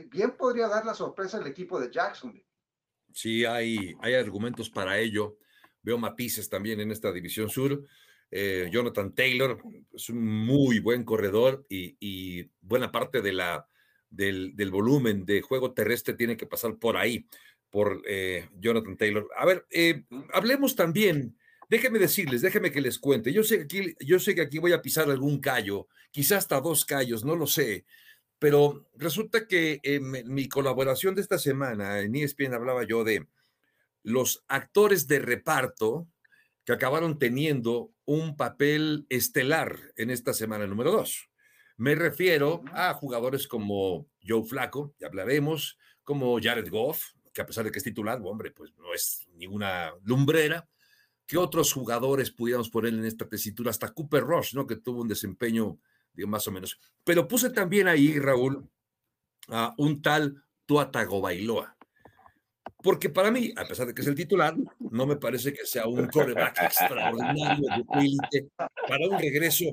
bien 0.09 0.31
podría 0.31 0.67
dar 0.67 0.85
la 0.85 0.93
sorpresa 0.93 1.38
el 1.38 1.47
equipo 1.47 1.79
de 1.79 1.91
Jacksonville. 1.91 2.45
Sí, 3.12 3.45
hay, 3.45 3.95
hay 4.01 4.15
argumentos 4.15 4.69
para 4.69 4.97
ello. 4.97 5.38
Veo 5.84 5.98
matices 5.98 6.50
también 6.50 6.80
en 6.80 6.92
esta 6.92 7.12
división 7.12 7.50
sur. 7.50 7.84
Eh, 8.32 8.68
Jonathan 8.72 9.13
Taylor 9.13 9.62
es 9.94 10.10
un 10.10 10.25
muy 10.25 10.80
buen 10.80 11.04
corredor 11.04 11.68
y, 11.70 12.50
buena 12.62 12.92
parte 12.92 13.22
de 13.22 13.32
la, 13.32 13.68
del, 14.10 14.72
volumen 14.72 15.24
de 15.24 15.42
juego 15.42 15.74
terrestre 15.74 16.16
tiene 16.16 16.36
que 16.36 16.48
pasar 16.48 16.78
por 16.80 16.98
ahí, 16.98 17.28
por 17.70 18.02
eh, 18.08 18.50
Jonathan 18.60 18.98
Taylor. 18.98 19.30
A 19.38 19.46
ver, 19.46 19.68
eh, 19.70 20.06
hablemos 20.34 20.75
también, 20.75 21.38
déjenme 21.70 22.00
decirles, 22.00 22.42
déjenme 22.42 22.72
que 22.72 22.82
les 22.82 22.98
cuente. 22.98 23.32
Yo 23.32 23.44
sé, 23.44 23.58
que 23.58 23.63
aquí, 23.66 23.96
yo 24.00 24.18
sé 24.18 24.34
que 24.34 24.42
aquí 24.42 24.58
voy 24.58 24.72
a 24.72 24.82
pisar 24.82 25.12
algún 25.12 25.40
callo, 25.40 25.88
quizás 26.10 26.40
hasta 26.40 26.60
dos 26.60 26.86
callos, 26.86 27.24
no 27.24 27.36
lo 27.36 27.46
sé, 27.46 27.86
pero 28.40 28.90
resulta 28.96 29.48
que 29.48 29.80
mi 30.25 30.50
colaboración 30.50 31.13
de 31.13 31.22
esta 31.22 31.38
semana 31.38 32.00
en 32.00 32.16
ESPN 32.16 32.56
hablaba 32.56 32.84
yo 32.84 33.04
de 33.04 33.28
los 34.03 34.43
actores 34.48 35.07
de 35.07 35.19
reparto 35.19 36.07
que 36.65 36.74
acabaron 36.74 37.19
teniendo 37.19 37.91
un 38.05 38.36
papel 38.36 39.05
estelar 39.10 39.79
en 39.95 40.10
esta 40.10 40.33
semana 40.33 40.67
número 40.67 40.91
dos. 40.91 41.29
Me 41.77 41.95
refiero 41.95 42.63
a 42.74 42.93
jugadores 42.93 43.48
como 43.48 44.07
Joe 44.25 44.43
Flaco, 44.43 44.93
ya 45.00 45.07
hablaremos, 45.07 45.77
como 46.03 46.39
Jared 46.41 46.69
Goff, 46.69 47.13
que 47.33 47.41
a 47.41 47.45
pesar 47.45 47.65
de 47.65 47.72
que 47.72 47.79
es 47.79 47.83
titular, 47.83 48.22
hombre, 48.24 48.51
pues 48.51 48.74
no 48.77 48.93
es 48.93 49.27
ninguna 49.33 49.91
lumbrera. 50.03 50.69
¿Qué 51.25 51.38
otros 51.38 51.74
jugadores 51.74 52.31
pudiéramos 52.31 52.69
poner 52.69 52.93
en 52.93 53.05
esta 53.05 53.27
tesitura? 53.27 53.72
Hasta 53.72 53.93
Cooper 53.93 54.24
Rush, 54.24 54.53
¿no? 54.53 54.67
Que 54.67 54.75
tuvo 54.75 55.01
un 55.01 55.07
desempeño, 55.07 55.79
digo, 56.13 56.29
más 56.29 56.48
o 56.48 56.51
menos. 56.51 56.79
Pero 57.03 57.27
puse 57.27 57.50
también 57.50 57.88
ahí, 57.88 58.19
Raúl, 58.19 58.69
a 59.48 59.74
un 59.77 60.01
tal 60.01 60.43
Tuatago 60.65 61.22
Bailoa. 61.22 61.75
Porque 62.84 63.10
para 63.10 63.32
mí, 63.32 63.54
a 63.56 63.66
pesar 63.66 63.88
de 63.88 63.94
que 63.94 64.02
es 64.02 64.08
el 64.08 64.13
titular, 64.13 64.54
no 64.78 65.08
me 65.08 65.16
parece 65.16 65.54
que 65.54 65.66
sea 65.66 65.88
un 65.88 66.06
coreback 66.08 66.63
extraordinario 66.63 67.66
de 68.30 68.50
para 68.58 69.08
un 69.08 69.18
regreso 69.18 69.66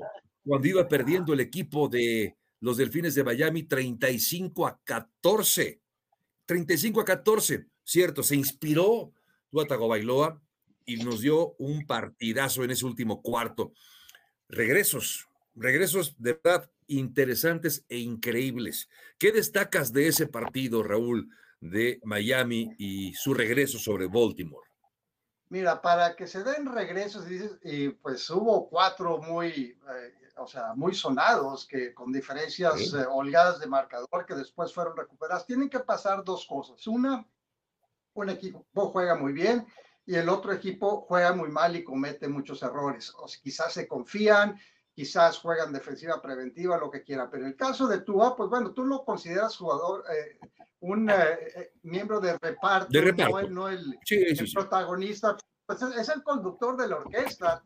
cuando 0.45 0.67
iba 0.69 0.87
perdiendo 0.87 1.33
el 1.33 1.41
equipo 1.41 1.89
de 1.89 2.37
los 2.61 2.77
Delfines 2.77 3.13
de 3.13 3.25
Miami 3.25 3.63
35 3.63 4.65
a 4.65 4.79
14. 4.81 5.81
35 6.45 7.01
a 7.01 7.05
14, 7.05 7.65
cierto, 7.83 8.23
se 8.23 8.37
inspiró 8.37 9.11
Tuatago 9.49 9.89
Bailoa 9.89 10.41
y 10.85 10.95
nos 10.95 11.19
dio 11.19 11.55
un 11.57 11.85
partidazo 11.85 12.63
en 12.63 12.71
ese 12.71 12.85
último 12.85 13.21
cuarto. 13.21 13.73
Regresos, 14.47 15.27
regresos 15.53 16.15
de 16.17 16.39
verdad 16.41 16.71
interesantes 16.87 17.83
e 17.89 17.97
increíbles. 17.97 18.89
¿Qué 19.17 19.33
destacas 19.33 19.91
de 19.91 20.07
ese 20.07 20.27
partido, 20.27 20.81
Raúl? 20.81 21.29
De 21.61 22.01
Miami 22.03 22.73
y 22.77 23.13
su 23.13 23.33
regreso 23.33 23.77
sobre 23.77 24.07
Baltimore? 24.07 24.67
Mira, 25.49 25.81
para 25.81 26.15
que 26.15 26.27
se 26.27 26.43
den 26.43 26.65
regresos, 26.65 27.25
y 27.63 27.89
pues 27.89 28.29
hubo 28.29 28.69
cuatro 28.69 29.19
muy, 29.19 29.49
eh, 29.49 30.13
o 30.37 30.47
sea, 30.47 30.73
muy 30.75 30.95
sonados, 30.95 31.67
que 31.67 31.93
con 31.93 32.11
diferencias 32.11 32.93
eh, 32.93 33.05
holgadas 33.09 33.59
de 33.59 33.67
marcador 33.67 34.25
que 34.25 34.33
después 34.33 34.73
fueron 34.73 34.95
recuperadas. 34.95 35.45
Tienen 35.45 35.69
que 35.69 35.79
pasar 35.79 36.23
dos 36.23 36.45
cosas. 36.47 36.87
Una, 36.87 37.27
un 38.13 38.29
equipo 38.29 38.65
juega 38.73 39.15
muy 39.15 39.33
bien 39.33 39.67
y 40.05 40.15
el 40.15 40.29
otro 40.29 40.53
equipo 40.53 41.01
juega 41.01 41.33
muy 41.33 41.49
mal 41.49 41.75
y 41.75 41.83
comete 41.83 42.27
muchos 42.27 42.63
errores. 42.63 43.13
O 43.17 43.25
quizás 43.43 43.73
se 43.73 43.87
confían, 43.87 44.57
quizás 45.01 45.39
juegan 45.39 45.73
defensiva 45.73 46.21
preventiva, 46.21 46.77
lo 46.77 46.91
que 46.91 47.01
quieran. 47.01 47.27
Pero 47.31 47.43
en 47.43 47.49
el 47.49 47.55
caso 47.55 47.87
de 47.87 48.01
Tua, 48.01 48.35
pues 48.35 48.51
bueno, 48.51 48.71
tú 48.71 48.85
lo 48.85 49.03
consideras 49.03 49.57
jugador, 49.57 50.03
eh, 50.11 50.37
un 50.81 51.09
eh, 51.09 51.15
eh, 51.55 51.73
miembro 51.81 52.19
de 52.19 52.37
reparto, 52.37 52.91
no, 53.49 53.67
el, 53.67 53.97
protagonista, 54.53 55.35
pues 55.65 55.81
es, 55.81 56.09
el 56.09 56.21
conductor 56.21 56.77
de 56.77 56.87
la 56.87 56.97
orquesta, 56.97 57.63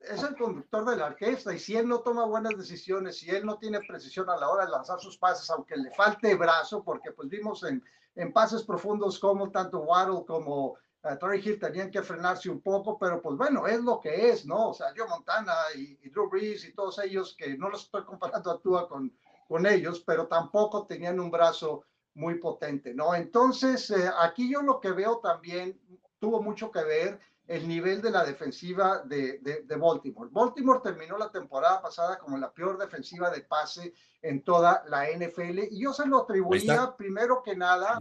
es 0.00 0.24
el 0.24 0.34
conductor 0.34 0.84
de 0.84 0.96
la 0.96 1.06
orquesta 1.06 1.54
y 1.54 1.60
si 1.60 1.76
él 1.76 1.86
no 1.86 2.00
toma 2.00 2.24
buenas 2.24 2.58
decisiones, 2.58 3.18
si 3.18 3.30
él 3.30 3.46
no 3.46 3.58
tiene 3.58 3.78
precisión 3.86 4.28
a 4.28 4.36
la 4.36 4.48
hora 4.48 4.64
de 4.64 4.72
lanzar 4.72 4.98
sus 4.98 5.16
pases, 5.18 5.48
aunque 5.50 5.76
le 5.76 5.92
falte 5.92 6.34
brazo, 6.34 6.82
porque 6.82 7.12
pues 7.12 7.28
vimos 7.28 7.62
en, 7.62 7.80
en 8.16 8.32
pases 8.32 8.64
profundos 8.64 9.20
como 9.20 9.52
tanto 9.52 9.82
Waddle 9.82 10.24
como 10.26 10.78
uh, 11.04 11.32
Hill 11.32 11.58
tenían 11.58 11.90
que 11.90 12.02
frenarse 12.02 12.50
un 12.50 12.60
poco, 12.60 12.98
pero 12.98 13.20
pues 13.20 13.36
bueno, 13.36 13.66
es 13.66 13.80
lo 13.82 14.00
que 14.00 14.30
es, 14.30 14.46
¿no? 14.46 14.70
O 14.70 14.74
sea, 14.74 14.88
Joe 14.96 15.08
Montana 15.08 15.54
y, 15.74 15.98
y 16.02 16.10
Drew 16.10 16.28
Brees 16.28 16.64
y 16.64 16.74
todos 16.74 16.98
ellos, 16.98 17.34
que 17.36 17.56
no 17.56 17.68
los 17.68 17.84
estoy 17.84 18.04
comparando 18.04 18.50
a 18.50 18.60
Tua 18.60 18.88
con, 18.88 19.12
con 19.48 19.66
ellos, 19.66 20.02
pero 20.06 20.26
tampoco 20.26 20.86
tenían 20.86 21.20
un 21.20 21.30
brazo 21.30 21.84
muy 22.14 22.38
potente, 22.38 22.94
¿no? 22.94 23.14
Entonces, 23.14 23.90
eh, 23.90 24.10
aquí 24.20 24.50
yo 24.50 24.62
lo 24.62 24.80
que 24.80 24.92
veo 24.92 25.18
también 25.18 25.80
tuvo 26.18 26.42
mucho 26.42 26.70
que 26.70 26.84
ver 26.84 27.20
el 27.48 27.66
nivel 27.66 28.00
de 28.00 28.10
la 28.10 28.24
defensiva 28.24 29.02
de, 29.04 29.38
de, 29.40 29.76
Baltimore. 29.76 30.30
Baltimore 30.32 30.80
terminó 30.82 31.18
la 31.18 31.30
temporada 31.30 31.82
pasada 31.82 32.18
como 32.18 32.38
la 32.38 32.52
peor 32.52 32.78
defensiva 32.78 33.30
de 33.30 33.42
pase 33.42 33.92
en 34.22 34.42
toda 34.42 34.84
la 34.88 35.06
NFL 35.10 35.58
y 35.70 35.82
yo 35.82 35.92
se 35.92 36.06
lo 36.06 36.22
atribuía 36.22 36.94
primero 36.96 37.42
que 37.42 37.56
nada 37.56 37.98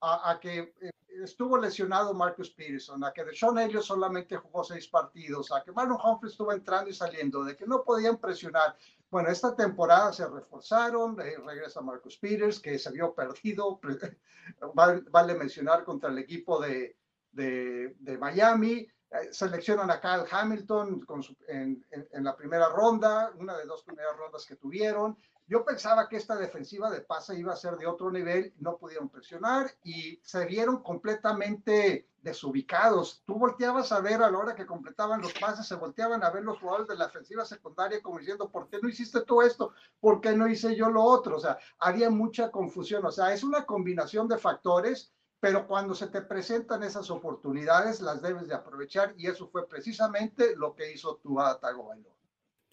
a, 0.00 0.38
que 0.40 0.74
eh, 0.80 0.90
estuvo 1.22 1.58
lesionado 1.58 2.14
Marcus 2.14 2.50
Peterson, 2.50 3.04
a 3.04 3.12
que 3.12 3.24
Sean 3.34 3.58
Elliott 3.58 3.84
solamente 3.84 4.36
jugó 4.36 4.64
seis 4.64 4.88
partidos, 4.88 5.52
a 5.52 5.62
que 5.62 5.72
Marlon 5.72 5.98
Humphrey 6.02 6.30
estuvo 6.30 6.52
entrando 6.52 6.90
y 6.90 6.94
saliendo, 6.94 7.44
de 7.44 7.56
que 7.56 7.66
no 7.66 7.84
podían 7.84 8.18
presionar. 8.18 8.76
Bueno, 9.10 9.28
esta 9.28 9.54
temporada 9.54 10.12
se 10.12 10.26
reforzaron, 10.26 11.20
eh, 11.20 11.36
regresa 11.44 11.80
Marcus 11.80 12.16
Peters, 12.18 12.58
que 12.58 12.78
se 12.78 12.90
vio 12.90 13.14
perdido, 13.14 13.80
vale, 14.74 15.34
mencionar 15.34 15.84
contra 15.84 16.10
el 16.10 16.18
equipo 16.18 16.60
de, 16.60 16.96
de, 17.30 18.18
Miami, 18.18 18.88
eh, 19.10 19.28
seleccionan 19.30 19.90
a 19.90 20.00
Kyle 20.00 20.26
Hamilton 20.28 21.06
en, 21.48 21.86
en, 21.90 22.24
la 22.24 22.36
primera 22.36 22.68
ronda, 22.70 23.32
una 23.38 23.56
de 23.56 23.66
dos 23.66 23.82
primeras 23.84 24.16
rondas 24.16 24.44
que 24.46 24.56
tuvieron, 24.56 25.16
yo 25.46 25.64
pensaba 25.64 26.08
que 26.08 26.16
esta 26.16 26.36
defensiva 26.36 26.90
de 26.90 27.02
pase 27.02 27.38
iba 27.38 27.52
a 27.52 27.56
ser 27.56 27.76
de 27.76 27.86
otro 27.86 28.10
nivel, 28.10 28.54
no 28.58 28.78
pudieron 28.78 29.10
presionar 29.10 29.70
y 29.82 30.18
se 30.22 30.46
vieron 30.46 30.82
completamente 30.82 32.08
desubicados. 32.22 33.22
Tú 33.26 33.34
volteabas 33.34 33.92
a 33.92 34.00
ver 34.00 34.22
a 34.22 34.30
la 34.30 34.38
hora 34.38 34.54
que 34.54 34.64
completaban 34.64 35.20
los 35.20 35.34
pases, 35.34 35.66
se 35.66 35.74
volteaban 35.74 36.24
a 36.24 36.30
ver 36.30 36.42
los 36.42 36.58
jugadores 36.58 36.88
de 36.88 36.96
la 36.96 37.06
ofensiva 37.06 37.44
secundaria 37.44 38.00
como 38.02 38.18
diciendo, 38.18 38.50
¿por 38.50 38.68
qué 38.68 38.78
no 38.82 38.88
hiciste 38.88 39.20
todo 39.20 39.42
esto? 39.42 39.74
¿Por 40.00 40.22
qué 40.22 40.34
no 40.34 40.48
hice 40.48 40.74
yo 40.74 40.88
lo 40.88 41.02
otro? 41.02 41.36
O 41.36 41.40
sea, 41.40 41.58
había 41.78 42.08
mucha 42.08 42.50
confusión. 42.50 43.04
O 43.04 43.12
sea, 43.12 43.34
es 43.34 43.44
una 43.44 43.66
combinación 43.66 44.26
de 44.26 44.38
factores, 44.38 45.12
pero 45.40 45.66
cuando 45.66 45.94
se 45.94 46.06
te 46.06 46.22
presentan 46.22 46.82
esas 46.82 47.10
oportunidades, 47.10 48.00
las 48.00 48.22
debes 48.22 48.48
de 48.48 48.54
aprovechar 48.54 49.14
y 49.18 49.26
eso 49.26 49.46
fue 49.48 49.68
precisamente 49.68 50.56
lo 50.56 50.74
que 50.74 50.90
hizo 50.90 51.16
tu 51.16 51.36
Tago 51.60 51.92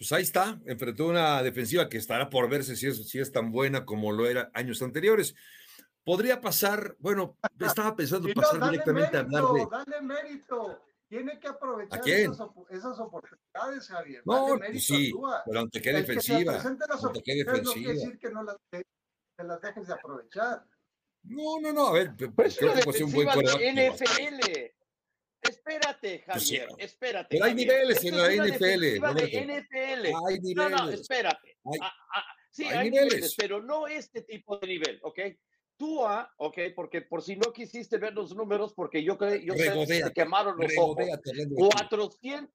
pues 0.02 0.12
ahí 0.14 0.24
está, 0.24 0.60
enfrentó 0.66 1.06
una 1.06 1.44
defensiva 1.44 1.88
que 1.88 2.00
estará 2.00 2.28
por 2.28 2.50
verse 2.50 2.76
si 2.76 2.88
es, 2.88 3.08
si 3.08 3.20
es 3.20 3.32
tan 3.32 3.52
buena 3.52 3.86
como 3.86 4.12
lo 4.12 4.28
era 4.28 4.50
años 4.56 4.82
anteriores. 4.82 5.36
Podría 6.04 6.42
pasar, 6.42 6.96
bueno, 6.98 7.38
estaba 7.60 7.96
pensando 7.96 8.28
pasar 8.34 8.72
directamente 8.72 9.16
a 9.16 9.20
hablar 9.20 9.44
de. 9.44 9.68
Dale 9.70 10.02
mérito, 10.02 10.82
tiene 11.08 11.40
que 11.40 11.50
aprovechar 11.50 12.02
esas, 12.04 13.00
oportunidades, 13.00 13.88
Javier. 13.90 14.24
No, 14.26 14.58
pues 14.58 14.88
sí, 14.88 15.14
pero 15.46 15.60
ante 15.60 15.80
qué 15.80 15.94
defensiva. 15.94 16.60
ante 16.60 17.22
qué 17.24 17.36
defensiva. 17.36 17.64
No 17.64 17.74
quiere 17.74 17.94
decir 17.94 18.18
que 18.18 18.32
no 18.32 18.42
las, 18.42 18.58
las 19.38 19.62
dejes 19.62 19.86
de 19.86 19.94
aprovechar. 19.94 20.66
No, 21.26 21.60
no, 21.62 21.72
no, 21.72 21.86
a 21.90 21.92
ver, 21.92 22.16
pues 22.36 22.58
creo 22.58 22.74
que 22.74 22.82
fue 22.82 23.04
un 23.04 23.12
buen 23.12 23.28
NFL. 23.30 24.81
Espérate, 25.42 26.20
Javier, 26.20 26.68
espérate. 26.78 27.28
Pero 27.32 27.46
hay 27.46 27.56
niveles 27.56 28.04
en 28.04 28.18
la 28.18 28.28
NFL. 28.30 29.00
NFL. 29.00 30.06
Hay 30.28 30.40
niveles. 30.40 30.56
No, 30.56 30.70
no, 30.70 30.90
espérate. 30.90 31.58
Ah, 31.82 31.94
ah, 32.16 32.26
sí, 32.50 32.66
hay, 32.66 32.92
niveles. 32.92 33.36
pero 33.36 33.62
no 33.62 33.88
este 33.88 34.22
tipo 34.22 34.58
de 34.58 34.68
nivel, 34.68 35.00
¿ok? 35.04 35.20
Tú, 35.78 36.06
ah, 36.06 36.32
ok, 36.38 36.60
porque 36.76 37.02
por 37.02 37.24
si 37.24 37.36
no 37.36 37.52
quisiste 37.52 37.98
ver 37.98 38.14
los 38.14 38.36
números, 38.36 38.74
porque 38.76 39.04
yo 39.04 39.18
creo, 39.18 39.36
yo 39.38 39.56
sé 39.56 39.74
que 39.88 40.04
te 40.04 40.14
quemaron 40.14 40.56
los 40.60 40.72
ojos. 40.78 40.98
400, 41.56 42.54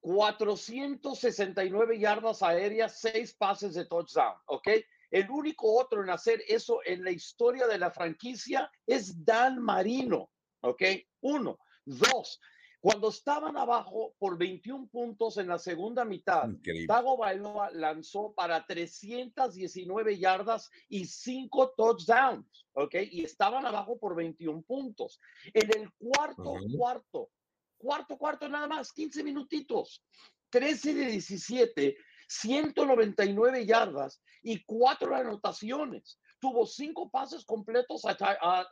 469 0.00 1.98
yardas 1.98 2.42
aéreas, 2.42 3.00
6 3.00 3.34
pases 3.34 3.74
de 3.74 3.86
touchdown, 3.86 4.36
¿ok? 4.46 4.68
El 5.10 5.28
único 5.30 5.74
otro 5.74 6.02
en 6.02 6.10
hacer 6.10 6.42
eso 6.46 6.80
en 6.84 7.02
la 7.02 7.10
historia 7.10 7.66
de 7.66 7.78
la 7.78 7.90
franquicia 7.90 8.70
es 8.86 9.24
Dan 9.24 9.60
Marino, 9.60 10.30
¿ok? 10.60 10.82
Uno. 11.22 11.58
Dos, 11.86 12.40
Cuando 12.80 13.08
estaban 13.08 13.56
abajo 13.56 14.14
por 14.18 14.36
21 14.36 14.88
puntos 14.88 15.38
en 15.38 15.48
la 15.48 15.58
segunda 15.58 16.04
mitad, 16.04 16.48
Tago 16.86 17.16
Bailoa 17.16 17.70
lanzó 17.72 18.34
para 18.34 18.64
319 18.66 20.18
yardas 20.18 20.70
y 20.88 21.04
5 21.04 21.74
touchdowns, 21.76 22.66
¿ok? 22.74 22.94
Y 23.10 23.24
estaban 23.24 23.64
abajo 23.66 23.98
por 23.98 24.14
21 24.14 24.62
puntos. 24.62 25.20
En 25.54 25.80
el 25.80 25.90
cuarto, 25.94 26.54
cuarto, 26.76 27.30
cuarto, 27.78 28.18
cuarto 28.18 28.48
nada 28.48 28.66
más, 28.66 28.92
15 28.92 29.24
minutitos, 29.24 30.04
13 30.50 30.94
de 30.94 31.06
17, 31.06 31.96
199 32.28 33.64
yardas 33.64 34.22
y 34.42 34.62
4 34.64 35.14
anotaciones 35.14 36.20
tuvo 36.38 36.66
cinco 36.66 37.10
pases 37.10 37.44
completos 37.44 38.04
a, 38.04 38.16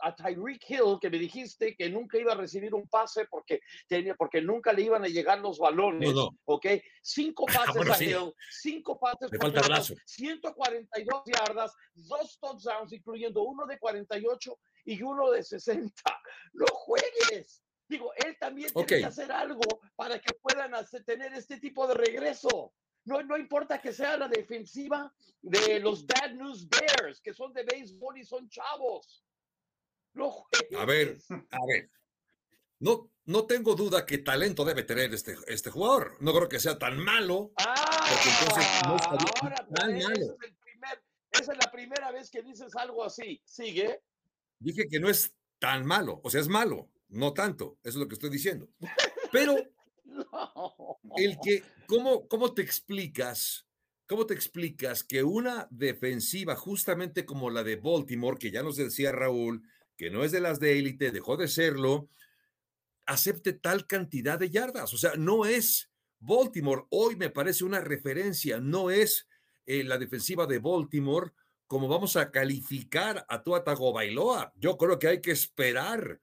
a, 0.00 0.14
Tyreek 0.14 0.62
Hill, 0.68 0.98
que 1.00 1.10
me 1.10 1.18
dijiste 1.18 1.74
que 1.76 1.88
nunca 1.88 2.18
iba 2.18 2.32
a 2.32 2.36
recibir 2.36 2.74
un 2.74 2.86
pase 2.88 3.26
porque, 3.26 3.60
tenía, 3.88 4.14
porque 4.14 4.40
nunca 4.40 4.72
le 4.72 4.82
iban 4.82 5.04
a 5.04 5.08
llegar 5.08 5.38
los 5.40 5.58
balones. 5.58 6.14
¿Ok? 6.44 6.66
Cinco 7.02 7.46
pases 7.46 7.90
a 7.90 8.02
Hill, 8.02 8.32
cinco 8.50 8.98
pases 8.98 9.30
completos, 9.38 9.94
142 10.06 11.22
yardas, 11.26 11.74
dos 11.94 12.38
touchdowns, 12.40 12.92
incluyendo 12.92 13.42
uno 13.42 13.66
de 13.66 13.78
48 13.78 14.58
y 14.86 15.02
uno 15.02 15.30
de 15.30 15.42
60. 15.42 15.92
¡No 16.52 16.66
juegues! 16.72 17.62
Digo, 17.88 18.12
él 18.24 18.36
también 18.38 18.72
tiene 18.72 18.86
que 18.86 19.04
hacer 19.04 19.30
algo 19.30 19.60
para 19.94 20.18
que 20.18 20.34
puedan 20.34 20.74
hacer, 20.74 21.04
tener 21.04 21.34
este 21.34 21.58
tipo 21.58 21.86
de 21.86 21.94
regreso. 21.94 22.72
No, 23.04 23.22
no 23.22 23.36
importa 23.36 23.80
que 23.80 23.92
sea 23.92 24.16
la 24.16 24.28
defensiva 24.28 25.12
de 25.42 25.78
los 25.80 26.06
Bad 26.06 26.32
News 26.34 26.68
Bears, 26.68 27.20
que 27.20 27.34
son 27.34 27.52
de 27.52 27.64
béisbol 27.64 28.18
y 28.18 28.24
son 28.24 28.48
chavos. 28.48 29.24
a 30.78 30.84
ver, 30.84 31.18
a 31.28 31.66
ver. 31.66 31.90
No, 32.80 33.10
no 33.26 33.46
tengo 33.46 33.74
duda 33.74 34.04
que 34.04 34.18
talento 34.18 34.64
debe 34.64 34.82
tener 34.82 35.12
este, 35.14 35.36
este 35.46 35.70
jugador. 35.70 36.16
No 36.20 36.32
creo 36.34 36.48
que 36.48 36.60
sea 36.60 36.78
tan 36.78 36.98
malo. 36.98 37.52
Ah, 37.56 37.74
ahora, 38.84 39.66
tan 39.74 39.98
malo. 39.98 40.36
esa 41.30 41.52
es 41.52 41.58
la 41.58 41.70
primera 41.70 42.10
vez 42.10 42.30
que 42.30 42.42
dices 42.42 42.74
algo 42.76 43.04
así. 43.04 43.40
Sigue. 43.44 44.02
Dije 44.58 44.88
que 44.88 45.00
no 45.00 45.08
es 45.08 45.34
tan 45.58 45.86
malo. 45.86 46.20
O 46.24 46.30
sea, 46.30 46.40
es 46.40 46.48
malo. 46.48 46.90
No 47.08 47.32
tanto. 47.32 47.78
Eso 47.82 47.98
es 47.98 48.02
lo 48.02 48.08
que 48.08 48.14
estoy 48.14 48.30
diciendo. 48.30 48.68
Pero 49.32 49.56
el 51.16 51.38
que, 51.42 51.62
¿cómo, 51.86 52.28
¿cómo 52.28 52.54
te 52.54 52.62
explicas? 52.62 53.66
¿Cómo 54.06 54.26
te 54.26 54.34
explicas 54.34 55.02
que 55.02 55.22
una 55.22 55.66
defensiva 55.70 56.56
justamente 56.56 57.24
como 57.24 57.50
la 57.50 57.64
de 57.64 57.76
Baltimore, 57.76 58.38
que 58.38 58.50
ya 58.50 58.62
nos 58.62 58.76
decía 58.76 59.12
Raúl, 59.12 59.62
que 59.96 60.10
no 60.10 60.24
es 60.24 60.32
de 60.32 60.40
las 60.40 60.60
de 60.60 60.78
élite, 60.78 61.10
dejó 61.10 61.36
de 61.36 61.48
serlo, 61.48 62.08
acepte 63.06 63.52
tal 63.54 63.86
cantidad 63.86 64.38
de 64.38 64.50
yardas? 64.50 64.92
O 64.92 64.98
sea, 64.98 65.12
no 65.16 65.46
es 65.46 65.90
Baltimore. 66.20 66.84
Hoy 66.90 67.16
me 67.16 67.30
parece 67.30 67.64
una 67.64 67.80
referencia, 67.80 68.60
no 68.60 68.90
es 68.90 69.26
eh, 69.66 69.84
la 69.84 69.96
defensiva 69.96 70.46
de 70.46 70.58
Baltimore 70.58 71.32
como 71.66 71.88
vamos 71.88 72.16
a 72.16 72.30
calificar 72.30 73.24
a 73.28 73.42
Tua 73.42 73.64
Bailoa. 73.64 74.52
Yo 74.56 74.76
creo 74.76 74.98
que 74.98 75.08
hay 75.08 75.20
que 75.20 75.32
esperar. 75.32 76.20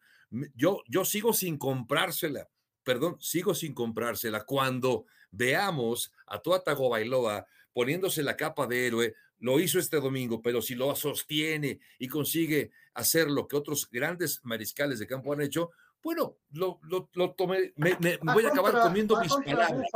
Yo, 0.53 0.81
yo 0.87 1.03
sigo 1.03 1.33
sin 1.33 1.57
comprársela 1.57 2.47
perdón, 2.83 3.17
sigo 3.19 3.53
sin 3.53 3.73
comprársela. 3.73 4.43
Cuando 4.45 5.05
veamos 5.31 6.11
a 6.27 6.41
Tuatago 6.41 6.89
Bailoa 6.89 7.45
poniéndose 7.73 8.23
la 8.23 8.35
capa 8.35 8.67
de 8.67 8.87
héroe, 8.87 9.15
lo 9.39 9.59
hizo 9.59 9.79
este 9.79 9.99
domingo, 9.99 10.41
pero 10.41 10.61
si 10.61 10.75
lo 10.75 10.95
sostiene 10.95 11.79
y 11.97 12.07
consigue 12.07 12.71
hacer 12.93 13.29
lo 13.29 13.47
que 13.47 13.55
otros 13.55 13.89
grandes 13.89 14.39
mariscales 14.43 14.99
de 14.99 15.07
campo 15.07 15.33
han 15.33 15.41
hecho, 15.41 15.71
bueno, 16.03 16.37
lo, 16.51 16.79
lo, 16.83 17.09
lo 17.13 17.31
tomé, 17.31 17.73
me, 17.75 17.95
voy 18.21 18.45
a 18.45 18.49
acabar 18.49 18.81
comiendo 18.81 19.19
mis 19.19 19.33
palabras. 19.33 19.89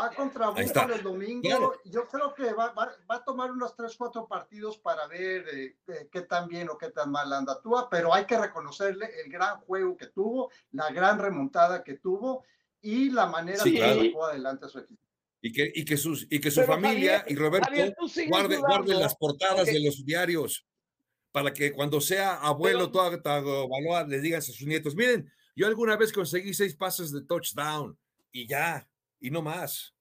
Va 0.00 0.10
contra 0.14 0.48
Búfalo 0.50 0.94
el 0.94 1.02
domingo. 1.02 1.74
Yo 1.84 2.08
creo 2.08 2.32
que 2.34 2.52
va, 2.52 2.72
va, 2.72 2.96
a 3.08 3.24
tomar 3.24 3.50
unos 3.50 3.76
3, 3.76 3.94
4 3.96 4.26
partidos 4.26 4.78
para 4.78 5.06
ver 5.06 5.46
eh, 5.52 5.76
eh, 5.88 6.08
qué 6.10 6.22
tan 6.22 6.48
bien 6.48 6.70
o 6.70 6.78
qué 6.78 6.90
tan 6.90 7.10
mal 7.10 7.30
anda 7.32 7.60
Tua, 7.60 7.88
pero 7.90 8.14
hay 8.14 8.24
que 8.24 8.38
reconocerle 8.38 9.10
el 9.22 9.30
gran 9.30 9.58
juego 9.60 9.96
que 9.96 10.06
tuvo, 10.06 10.50
la 10.72 10.90
gran 10.90 11.18
remontada 11.18 11.84
que 11.84 11.98
tuvo 11.98 12.44
y 12.80 13.10
la 13.10 13.26
manera 13.26 13.62
que 13.62 13.78
sacó 13.78 14.24
adelante 14.24 14.66
a 14.66 14.68
su 14.68 14.78
equipo. 14.78 15.02
Y 15.42 15.52
que, 15.52 15.72
y 15.74 15.84
que, 15.84 15.96
sus, 15.96 16.26
y 16.30 16.40
que 16.40 16.50
su 16.50 16.62
familia 16.62 17.24
y 17.26 17.34
Roberto 17.34 17.70
guarden 18.28 18.60
guarde 18.60 18.94
las 18.94 19.16
portadas 19.16 19.66
de 19.66 19.80
los 19.80 20.04
diarios 20.04 20.66
para 21.32 21.52
que 21.52 21.72
cuando 21.72 22.00
sea 22.00 22.34
abuelo 22.34 22.90
todo, 22.90 23.20
todo, 23.22 23.68
le 24.06 24.20
digas 24.20 24.48
a 24.48 24.52
sus 24.52 24.66
nietos, 24.66 24.94
miren, 24.94 25.30
yo 25.54 25.66
alguna 25.66 25.96
vez 25.96 26.12
conseguí 26.12 26.54
seis 26.54 26.74
pases 26.74 27.12
de 27.12 27.22
touchdown 27.22 27.96
y 28.32 28.46
ya, 28.46 28.89
y 29.20 29.30
no 29.30 29.42
más, 29.42 29.94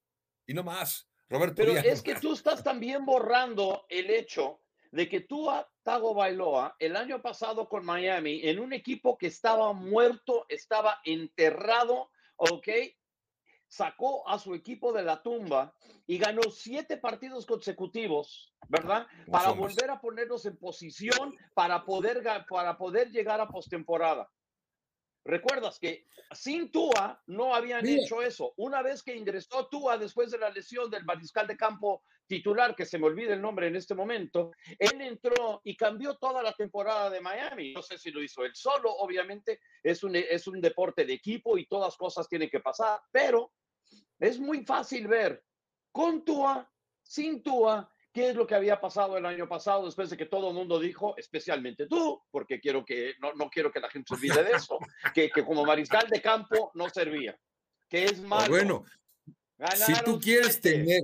y 0.48 0.54
no 0.54 0.64
más. 0.64 1.08
Roberto. 1.30 1.56
Pero 1.58 1.74
es 1.74 2.02
que 2.02 2.16
tú 2.16 2.34
estás 2.34 2.64
también 2.64 3.06
borrando 3.06 3.86
el 3.90 4.10
hecho 4.10 4.62
de 4.92 5.08
que 5.08 5.22
tú 5.22 5.50
a 5.50 5.70
Tago 5.84 6.14
Bailoa 6.14 6.76
el 6.80 6.96
año 6.96 7.22
pasado 7.22 7.70
con 7.70 7.86
Miami 7.86 8.42
en 8.44 8.60
un 8.60 8.74
equipo 8.74 9.18
que 9.18 9.28
estaba 9.28 9.72
muerto, 9.74 10.46
estaba 10.50 11.00
enterrado, 11.04 12.10
¿ok? 12.38 12.68
Sacó 13.68 14.28
a 14.28 14.40
su 14.40 14.56
equipo 14.56 14.92
de 14.92 15.04
la 15.04 15.22
tumba 15.22 15.76
y 16.08 16.18
ganó 16.18 16.42
siete 16.50 16.98
partidos 16.98 17.46
consecutivos, 17.46 18.52
¿verdad? 18.68 19.06
Para 19.30 19.52
volver 19.52 19.92
a 19.92 20.02
ponernos 20.02 20.46
en 20.48 20.58
posición 20.58 21.38
para 21.54 21.86
poder, 21.86 22.24
para 22.50 22.76
poder 22.76 23.12
llegar 23.12 23.40
a 23.40 23.48
postemporada. 23.48 24.28
Recuerdas 25.30 25.78
que 25.80 26.08
sin 26.32 26.72
Tua 26.72 27.22
no 27.28 27.54
habían 27.54 27.86
hecho 27.88 28.22
eso. 28.22 28.54
Una 28.58 28.82
vez 28.82 29.04
que 29.04 29.16
ingresó 29.16 29.68
Tua 29.68 29.98
después 29.98 30.32
de 30.32 30.40
la 30.40 30.50
lesión 30.50 30.90
del 30.90 31.06
mariscal 31.06 31.46
de 31.46 31.56
campo 31.56 32.04
titular, 32.26 32.76
que 32.76 32.86
se 32.86 32.98
me 32.98 33.06
olvida 33.06 33.34
el 33.34 33.42
nombre 33.42 33.68
en 33.68 33.76
este 33.76 33.94
momento, 33.94 34.52
él 34.78 35.02
entró 35.02 35.62
y 35.64 35.76
cambió 35.76 36.16
toda 36.16 36.42
la 36.42 36.54
temporada 36.54 37.10
de 37.10 37.22
Miami. 37.22 37.74
No 37.74 37.82
sé 37.82 37.98
si 37.98 38.12
lo 38.12 38.24
hizo 38.24 38.44
él 38.44 38.56
solo, 38.56 38.92
obviamente 38.92 39.60
es 39.84 40.04
un, 40.04 40.16
es 40.16 40.48
un 40.48 40.60
deporte 40.62 41.06
de 41.06 41.14
equipo 41.14 41.58
y 41.58 41.68
todas 41.68 41.96
cosas 41.96 42.28
tienen 42.28 42.50
que 42.50 42.60
pasar, 42.60 43.00
pero 43.12 43.52
es 44.20 44.40
muy 44.40 44.66
fácil 44.66 45.08
ver 45.08 45.44
con 45.92 46.26
Tua, 46.26 46.72
sin 47.04 47.44
Tua, 47.44 47.92
¿Qué 48.12 48.30
es 48.30 48.36
lo 48.36 48.48
que 48.48 48.56
había 48.56 48.82
pasado 48.82 49.18
el 49.18 49.26
año 49.26 49.48
pasado 49.48 49.86
después 49.86 50.10
de 50.10 50.18
que 50.18 50.26
todo 50.26 50.50
el 50.50 50.56
mundo 50.56 50.80
dijo, 50.80 51.16
especialmente 51.18 51.86
tú, 51.86 52.22
porque 52.32 52.60
quiero 52.60 52.84
que, 52.84 53.14
no, 53.20 53.34
no 53.34 53.50
quiero 53.50 53.72
que 53.72 53.80
la 53.80 53.90
gente 53.90 54.08
se 54.08 54.16
olvide 54.16 54.44
de 54.44 54.52
eso, 54.52 54.80
que, 55.14 55.30
que, 55.30 55.46
como 55.46 55.64
mariscal 55.64 56.08
de 56.10 56.22
campo 56.22 56.72
no 56.74 56.90
servía, 56.90 57.40
que 57.88 58.06
es 58.06 58.20
malo. 58.20 58.50
Bueno, 58.50 58.84
si 59.76 59.94
tú 60.04 60.20
quieres 60.20 60.60
tener, 60.60 61.04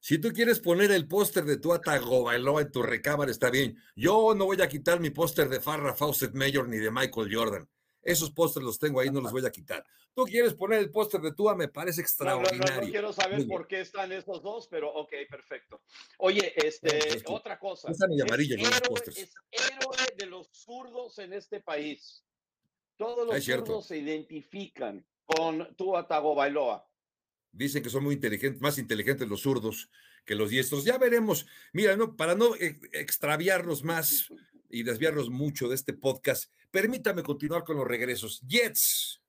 si 0.00 0.18
tú 0.18 0.32
quieres 0.32 0.60
poner 0.60 0.92
el 0.92 1.08
póster 1.08 1.44
de 1.44 1.58
tu 1.58 1.72
Atagobailó 1.72 2.60
en 2.60 2.70
tu 2.70 2.82
recámara, 2.82 3.30
está 3.30 3.50
bien. 3.50 3.76
Yo 3.96 4.34
no 4.34 4.44
voy 4.44 4.62
a 4.62 4.68
quitar 4.68 5.00
mi 5.00 5.10
póster 5.10 5.48
de 5.48 5.60
Farrah 5.60 5.94
Fawcett 5.94 6.34
Mayor 6.34 6.68
ni 6.68 6.76
de 6.76 6.90
Michael 6.90 7.34
Jordan. 7.34 7.68
Esos 8.02 8.30
pósters 8.30 8.64
los 8.64 8.78
tengo 8.78 9.00
ahí, 9.00 9.10
no 9.10 9.20
los 9.20 9.32
voy 9.32 9.44
a 9.44 9.50
quitar. 9.50 9.84
Tú 10.14 10.24
quieres 10.24 10.54
poner 10.54 10.80
el 10.80 10.90
póster 10.90 11.20
de 11.20 11.32
Tua, 11.32 11.54
me 11.54 11.68
parece 11.68 12.00
extraordinario. 12.00 12.82
No, 12.82 12.90
quiero 12.90 13.12
saber 13.12 13.46
por 13.46 13.66
qué 13.66 13.80
están 13.80 14.10
esos 14.12 14.42
dos, 14.42 14.66
pero 14.68 14.92
ok, 14.92 15.12
perfecto. 15.28 15.82
Oye, 16.18 16.52
este, 16.56 17.22
otra 17.26 17.58
cosa. 17.58 17.90
Es, 17.90 18.00
héroe, 18.00 18.16
es 19.16 19.34
héroe 19.52 19.96
de 20.16 20.26
los 20.26 20.48
zurdos 20.52 21.18
en 21.18 21.32
este 21.32 21.60
país. 21.60 22.24
Todos 22.96 23.26
los 23.26 23.44
zurdos 23.44 23.86
se 23.86 23.98
identifican 23.98 25.06
con 25.24 25.74
Tua 25.76 26.08
Tagovailoa. 26.08 26.88
Dicen 27.52 27.82
que 27.82 27.90
son 27.90 28.04
muy 28.04 28.14
inteligentes, 28.14 28.60
más 28.60 28.78
inteligentes 28.78 29.28
los 29.28 29.42
zurdos 29.42 29.88
que 30.24 30.34
los 30.34 30.50
diestros. 30.50 30.84
Ya 30.84 30.98
veremos. 30.98 31.46
Mira, 31.72 31.96
no, 31.96 32.16
para 32.16 32.34
no 32.34 32.54
extraviarnos 32.92 33.84
más 33.84 34.28
y 34.68 34.82
desviarnos 34.82 35.30
mucho 35.30 35.68
de 35.68 35.74
este 35.74 35.92
podcast, 35.92 36.52
permítame 36.70 37.22
continuar 37.22 37.64
con 37.64 37.76
los 37.76 37.86
regresos. 37.86 38.40
Jets 38.46 39.22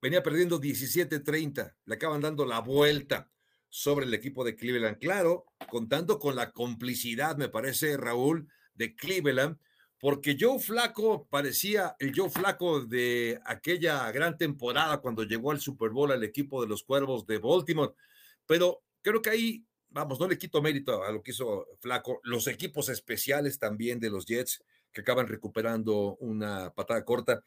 venía 0.00 0.22
perdiendo 0.22 0.60
17-30, 0.60 1.74
le 1.84 1.94
acaban 1.94 2.20
dando 2.20 2.44
la 2.44 2.60
vuelta 2.60 3.30
sobre 3.68 4.06
el 4.06 4.14
equipo 4.14 4.44
de 4.44 4.56
Cleveland. 4.56 4.98
Claro, 4.98 5.46
contando 5.68 6.18
con 6.18 6.36
la 6.36 6.50
complicidad, 6.50 7.36
me 7.36 7.48
parece, 7.48 7.96
Raúl, 7.96 8.48
de 8.74 8.94
Cleveland, 8.94 9.58
porque 10.00 10.36
Joe 10.38 10.58
Flaco 10.58 11.28
parecía 11.28 11.94
el 11.98 12.12
Joe 12.16 12.30
Flaco 12.30 12.80
de 12.80 13.38
aquella 13.44 14.10
gran 14.12 14.36
temporada 14.38 14.98
cuando 14.98 15.24
llegó 15.24 15.50
al 15.50 15.60
Super 15.60 15.90
Bowl 15.90 16.10
al 16.10 16.24
equipo 16.24 16.62
de 16.62 16.68
los 16.68 16.82
Cuervos 16.82 17.26
de 17.26 17.38
Baltimore. 17.38 17.92
Pero 18.46 18.82
creo 19.02 19.20
que 19.20 19.30
ahí 19.30 19.66
vamos, 19.90 20.18
no 20.18 20.28
le 20.28 20.38
quito 20.38 20.62
mérito 20.62 21.02
a 21.04 21.12
lo 21.12 21.22
que 21.22 21.32
hizo 21.32 21.66
Flaco, 21.80 22.20
los 22.22 22.46
equipos 22.46 22.88
especiales 22.88 23.58
también 23.58 24.00
de 24.00 24.10
los 24.10 24.24
Jets 24.26 24.62
que 24.92 25.02
acaban 25.02 25.28
recuperando 25.28 26.16
una 26.16 26.72
patada 26.72 27.04
corta. 27.04 27.42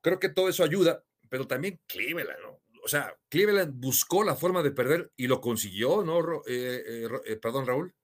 Creo 0.00 0.18
que 0.18 0.28
todo 0.28 0.48
eso 0.48 0.64
ayuda, 0.64 1.02
pero 1.28 1.46
también 1.46 1.80
Cleveland, 1.86 2.40
¿no? 2.42 2.60
O 2.84 2.88
sea, 2.88 3.14
Cleveland 3.28 3.74
buscó 3.78 4.24
la 4.24 4.34
forma 4.34 4.62
de 4.62 4.70
perder 4.70 5.12
y 5.16 5.26
lo 5.26 5.40
consiguió, 5.40 6.02
¿no? 6.02 6.20
Eh, 6.46 6.82
eh, 6.86 7.08
eh, 7.26 7.36
perdón, 7.36 7.66
Raúl. 7.66 7.94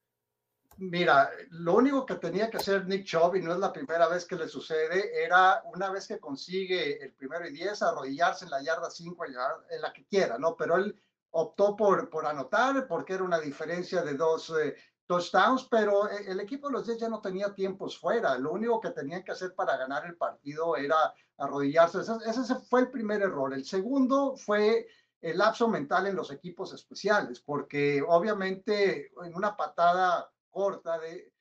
Mira, 0.77 1.31
lo 1.51 1.75
único 1.77 2.05
que 2.05 2.17
tenía 2.17 2.51
que 2.51 2.57
hacer 2.57 2.87
Nick 2.87 3.05
Chubb, 3.05 3.37
y 3.37 3.41
no 3.43 3.53
es 3.53 3.61
la 3.61 3.73
primera 3.73 4.09
vez 4.09 4.25
que 4.25 4.35
le 4.35 4.49
sucede, 4.49 5.23
era 5.23 5.63
una 5.73 5.91
vez 5.91 6.09
que 6.09 6.19
consigue 6.19 7.03
el 7.03 7.13
primero 7.13 7.47
y 7.47 7.53
diez, 7.53 7.81
arrodillarse 7.81 8.45
en 8.45 8.51
la 8.51 8.63
yarda 8.63 8.91
5, 8.91 9.25
en 9.71 9.81
la 9.81 9.93
que 9.93 10.05
quiera, 10.05 10.37
¿no? 10.37 10.57
Pero 10.57 10.77
él 10.77 11.01
optó 11.37 11.77
por, 11.77 12.09
por 12.11 12.27
anotar 12.27 12.87
porque 12.87 13.15
era 13.15 13.25
una 13.25 13.41
diferencia 13.41 14.03
de 14.03 14.15
dos 14.15 14.51
eh, 14.51 14.77
touchdowns, 15.07 15.65
pero 15.65 16.09
e, 16.09 16.31
el 16.31 16.41
equipo 16.41 16.69
de 16.69 16.75
los 16.75 16.87
Jets 16.87 17.01
ya 17.01 17.09
no 17.09 17.21
tenía 17.21 17.55
tiempos 17.55 17.99
fuera. 17.99 18.39
Lo 18.39 18.53
único 18.53 18.81
que 18.81 18.91
tenían 18.91 19.25
que 19.25 19.33
hacer 19.33 19.55
para 19.55 19.77
ganar 19.77 20.07
el 20.07 20.17
partido 20.17 20.77
era 20.77 20.97
arrodillarse. 21.39 21.99
ese 22.01 22.55
fue 22.71 22.83
el 22.83 22.91
primer 22.91 23.23
error. 23.23 23.53
El 23.53 23.65
segundo 23.65 24.37
fue 24.37 24.87
el 25.21 25.39
lapso 25.39 25.69
mental 25.69 26.07
en 26.07 26.15
los 26.15 26.31
equipos 26.31 26.73
especiales, 26.73 27.41
porque 27.41 28.03
obviamente 28.07 29.11
en 29.25 29.35
una 29.35 29.57
patada 29.57 30.31
corta, 30.51 30.99
de, 30.99 31.33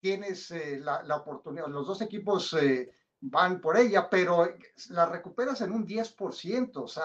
tienes 0.00 0.50
eh, 0.50 0.80
la, 0.80 1.02
la, 1.02 1.16
oportunidad, 1.16 1.68
los 1.68 1.86
dos 1.86 2.02
equipos 2.02 2.52
eh, 2.54 2.90
van 3.20 3.60
por 3.60 3.76
ella, 3.76 4.08
pero 4.08 4.48
la 4.90 5.06
recuperas 5.06 5.60
en 5.60 5.72
un 5.72 5.86
10%, 5.86 6.76
o 6.76 6.88
sea, 6.88 7.04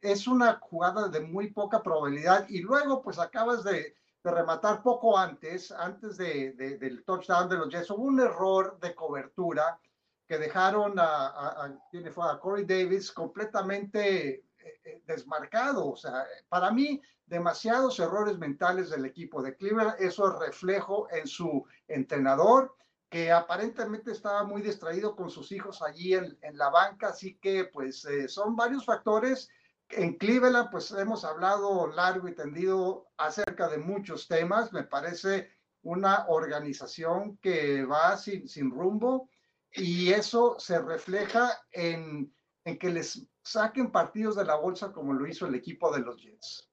es 0.00 0.26
una 0.26 0.58
jugada 0.60 1.08
de 1.08 1.20
muy 1.20 1.50
poca 1.50 1.82
probabilidad 1.82 2.46
y 2.48 2.60
luego 2.60 3.02
pues 3.02 3.18
acabas 3.18 3.64
de, 3.64 3.96
rematar 4.22 4.82
poco 4.82 5.18
antes, 5.18 5.70
antes 5.70 6.16
de, 6.16 6.52
de, 6.52 6.78
del 6.78 7.04
touchdown 7.04 7.46
de 7.46 7.58
los 7.58 7.68
Jets, 7.68 7.90
hubo 7.90 8.04
un 8.04 8.20
error 8.20 8.78
de 8.80 8.94
cobertura 8.94 9.78
que 10.26 10.38
dejaron 10.38 10.98
a, 10.98 11.26
a, 11.26 11.66
a 11.66 12.40
Corey 12.40 12.64
Davis 12.64 13.12
completamente 13.12 14.28
eh, 14.30 14.44
eh, 14.84 15.02
desmarcado. 15.06 15.90
O 15.90 15.96
sea, 15.96 16.24
para 16.48 16.70
mí, 16.70 17.02
demasiados 17.26 17.98
errores 18.00 18.38
mentales 18.38 18.90
del 18.90 19.04
equipo 19.04 19.42
de 19.42 19.56
Cleveland. 19.56 19.96
Eso 19.98 20.28
es 20.28 20.38
reflejo 20.38 21.08
en 21.10 21.26
su 21.26 21.66
entrenador, 21.88 22.74
que 23.14 23.30
aparentemente 23.30 24.10
estaba 24.10 24.42
muy 24.42 24.60
distraído 24.60 25.14
con 25.14 25.30
sus 25.30 25.52
hijos 25.52 25.82
allí 25.82 26.14
en, 26.14 26.36
en 26.42 26.58
la 26.58 26.68
banca. 26.68 27.10
Así 27.10 27.38
que, 27.40 27.66
pues, 27.66 28.04
eh, 28.06 28.26
son 28.26 28.56
varios 28.56 28.84
factores. 28.84 29.48
En 29.90 30.14
Cleveland, 30.14 30.68
pues, 30.72 30.90
hemos 30.90 31.24
hablado 31.24 31.86
largo 31.86 32.26
y 32.26 32.34
tendido 32.34 33.06
acerca 33.16 33.68
de 33.68 33.78
muchos 33.78 34.26
temas. 34.26 34.72
Me 34.72 34.82
parece 34.82 35.48
una 35.82 36.26
organización 36.26 37.36
que 37.36 37.84
va 37.84 38.16
sin, 38.16 38.48
sin 38.48 38.72
rumbo 38.72 39.30
y 39.70 40.10
eso 40.10 40.56
se 40.58 40.82
refleja 40.82 41.52
en, 41.70 42.34
en 42.64 42.78
que 42.80 42.90
les 42.90 43.24
saquen 43.44 43.92
partidos 43.92 44.34
de 44.34 44.44
la 44.44 44.56
bolsa 44.56 44.90
como 44.92 45.12
lo 45.12 45.24
hizo 45.28 45.46
el 45.46 45.54
equipo 45.54 45.94
de 45.94 46.00
los 46.00 46.20
Jets. 46.20 46.68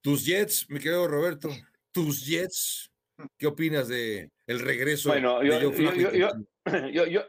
Tus 0.00 0.24
Jets, 0.24 0.68
mi 0.68 0.80
querido 0.80 1.06
Roberto, 1.06 1.48
tus 1.92 2.26
Jets, 2.26 2.90
¿qué 3.38 3.46
opinas 3.46 3.88
de 3.88 4.30
el 4.46 4.60
regreso 4.60 5.10
bueno, 5.10 5.42
yo, 5.42 5.72
yo, 5.72 6.30
yo, 6.92 7.06
yo, 7.06 7.22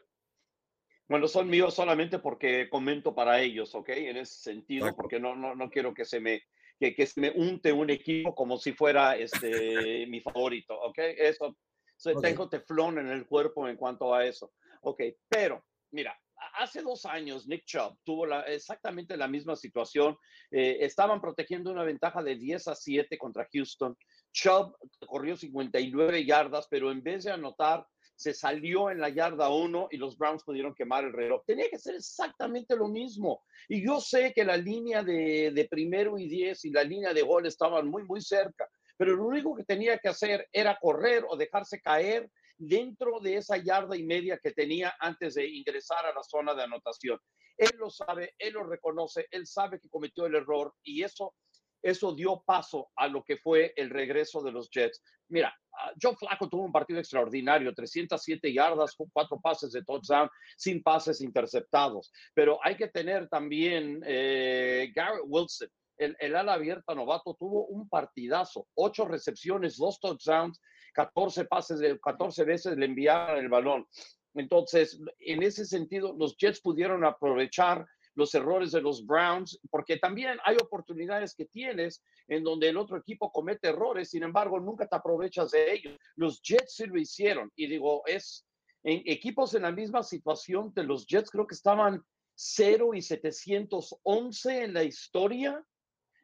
bueno, 1.08 1.28
son 1.28 1.50
míos 1.50 1.74
solamente 1.74 2.20
porque 2.20 2.70
comento 2.70 3.16
para 3.16 3.42
ellos, 3.42 3.74
¿ok? 3.76 3.90
En 3.90 4.18
ese 4.18 4.36
sentido, 4.42 4.94
porque 4.96 5.20
no, 5.20 5.36
no, 5.36 5.56
no 5.56 5.70
quiero 5.70 5.94
que 5.94 6.06
se 6.06 6.20
me 6.20 6.44
que, 6.80 6.94
que 6.94 7.08
se 7.08 7.20
me 7.20 7.32
unte 7.32 7.72
un 7.72 7.90
equipo 7.90 8.36
como 8.36 8.58
si 8.58 8.74
fuera 8.74 9.16
este 9.16 10.06
mi 10.08 10.22
favorito, 10.22 10.80
¿ok? 10.80 10.98
Eso, 11.18 11.58
okay. 11.98 12.22
tengo 12.22 12.50
teflón 12.50 13.00
en 13.00 13.08
el 13.08 13.26
cuerpo 13.26 13.68
en 13.68 13.78
cuanto 13.78 14.14
a 14.14 14.26
eso, 14.26 14.54
¿ok? 14.82 15.02
Pero, 15.28 15.66
mira, 15.92 16.20
hace 16.56 16.82
dos 16.82 17.06
años 17.06 17.48
Nick 17.48 17.66
Chubb 17.66 17.98
tuvo 18.04 18.26
la, 18.26 18.42
exactamente 18.42 19.18
la 19.18 19.28
misma 19.28 19.56
situación. 19.56 20.18
Eh, 20.52 20.78
estaban 20.82 21.22
protegiendo 21.22 21.72
una 21.72 21.84
ventaja 21.84 22.22
de 22.22 22.36
10 22.36 22.68
a 22.68 22.76
7 22.76 23.18
contra 23.18 23.48
Houston. 23.52 23.98
Chubb 24.32 24.76
corrió 25.08 25.36
59 25.36 26.26
yardas, 26.26 26.68
pero 26.70 26.92
en 26.92 27.02
vez 27.02 27.24
de 27.24 27.32
anotar, 27.32 27.86
se 28.16 28.34
salió 28.34 28.90
en 28.90 29.00
la 29.00 29.10
yarda 29.10 29.50
1 29.50 29.90
y 29.92 29.98
los 29.98 30.18
Browns 30.18 30.44
pudieron 30.44 30.74
quemar 30.74 31.04
el 31.04 31.14
reloj. 31.14 31.44
Tenía 31.46 31.70
que 31.70 31.78
ser 31.78 31.96
exactamente 31.96 32.76
lo 32.76 32.88
mismo. 32.88 33.44
Y 33.70 33.86
yo 33.86 34.02
sé 34.02 34.34
que 34.34 34.44
la 34.44 34.58
línea 34.58 35.04
de, 35.04 35.52
de 35.52 35.68
primero 35.70 36.18
y 36.18 36.28
10 36.28 36.66
y 36.66 36.72
la 36.72 36.84
línea 36.84 37.14
de 37.14 37.22
gol 37.22 37.46
estaban 37.46 37.88
muy, 37.88 38.04
muy 38.04 38.22
cerca, 38.22 38.68
pero 38.98 39.16
lo 39.16 39.26
único 39.26 39.56
que 39.56 39.64
tenía 39.64 40.00
que 40.00 40.10
hacer 40.10 40.48
era 40.52 40.80
correr 40.82 41.26
o 41.30 41.38
dejarse 41.38 41.80
caer 41.80 42.30
dentro 42.58 43.20
de 43.20 43.38
esa 43.38 43.58
yarda 43.58 43.96
y 43.96 44.04
media 44.04 44.40
que 44.42 44.52
tenía 44.52 44.96
antes 45.00 45.36
de 45.36 45.48
ingresar 45.48 46.04
a 46.06 46.14
la 46.14 46.24
zona 46.24 46.56
de 46.56 46.64
anotación. 46.64 47.20
Él 47.56 47.72
lo 47.78 47.90
sabe, 47.90 48.34
él 48.38 48.54
lo 48.54 48.64
reconoce, 48.64 49.28
él 49.32 49.46
sabe 49.48 49.80
que 49.80 49.90
cometió 49.90 50.26
el 50.26 50.36
error 50.36 50.74
y 50.84 51.04
eso, 51.04 51.36
eso 51.82 52.14
dio 52.14 52.44
paso 52.46 52.90
a 52.96 53.08
lo 53.08 53.24
que 53.24 53.38
fue 53.38 53.74
el 53.76 53.90
regreso 53.90 54.42
de 54.42 54.52
los 54.52 54.70
Jets. 54.70 55.02
Mira, 55.30 55.56
ah, 55.74 55.92
Joe 56.02 56.16
Flacco 56.16 56.50
tuvo 56.50 56.64
un 56.64 56.72
partido 56.72 57.00
extraordinario, 57.00 57.74
307 57.74 58.54
yardas, 58.54 58.96
cuatro 59.14 59.40
pases 59.42 59.72
de 59.72 59.84
touchdown, 59.84 60.30
sin 60.56 60.82
pases 60.82 61.22
interceptados. 61.22 62.12
Pero 62.34 62.60
hay 62.64 62.76
que 62.76 62.88
tener 62.88 63.28
también 63.30 64.02
eh, 64.06 64.92
Garrett 64.96 65.26
Wilson, 65.26 65.70
el, 65.98 66.16
el, 66.20 66.36
ala 66.36 66.54
abierta 66.54 66.94
novato, 66.94 67.36
tuvo 67.40 67.66
un 67.66 67.90
partidazo, 67.90 68.68
ocho 68.76 69.06
recepciones, 69.06 69.78
dos 69.78 70.00
touchdowns 70.00 70.62
14 70.98 71.46
pases, 71.46 71.80
de 71.80 72.00
14 72.00 72.44
veces 72.44 72.76
le 72.76 72.88
enviaron 72.88 73.38
el 73.38 73.50
balón. 73.50 73.88
Entonces, 74.34 75.00
en 75.20 75.44
ese 75.44 75.64
sentido, 75.66 76.16
los 76.18 76.36
Jets 76.38 76.60
pudieron 76.60 77.06
aprovechar 77.06 77.86
los 78.18 78.34
errores 78.34 78.72
de 78.72 78.82
los 78.82 79.06
Browns, 79.06 79.60
porque 79.70 79.98
también 79.98 80.40
hay 80.44 80.58
oportunidades 80.58 81.36
que 81.36 81.46
tienes 81.46 82.04
en 82.28 82.44
donde 82.44 82.70
el 82.70 82.78
otro 82.78 82.98
equipo 82.98 83.32
comete 83.32 83.70
errores, 83.70 84.10
sin 84.10 84.24
embargo, 84.24 84.60
nunca 84.60 84.88
te 84.88 84.96
aprovechas 84.96 85.52
de 85.52 85.72
ellos. 85.72 85.98
Los 86.16 86.42
Jets 86.42 86.74
sí 86.76 86.88
lo 86.88 87.00
hicieron, 87.00 87.52
y 87.56 87.68
digo, 87.68 88.02
es 88.08 88.48
en 88.84 89.04
equipos 89.06 89.54
en 89.54 89.62
la 89.62 89.72
misma 89.72 90.02
situación 90.02 90.74
de 90.74 90.84
los 90.84 91.06
Jets, 91.06 91.30
creo 91.30 91.46
que 91.46 91.54
estaban 91.54 92.04
0 92.34 92.96
y 92.96 93.04
711 93.04 94.64
en 94.64 94.74
la 94.74 94.84
historia 94.84 95.64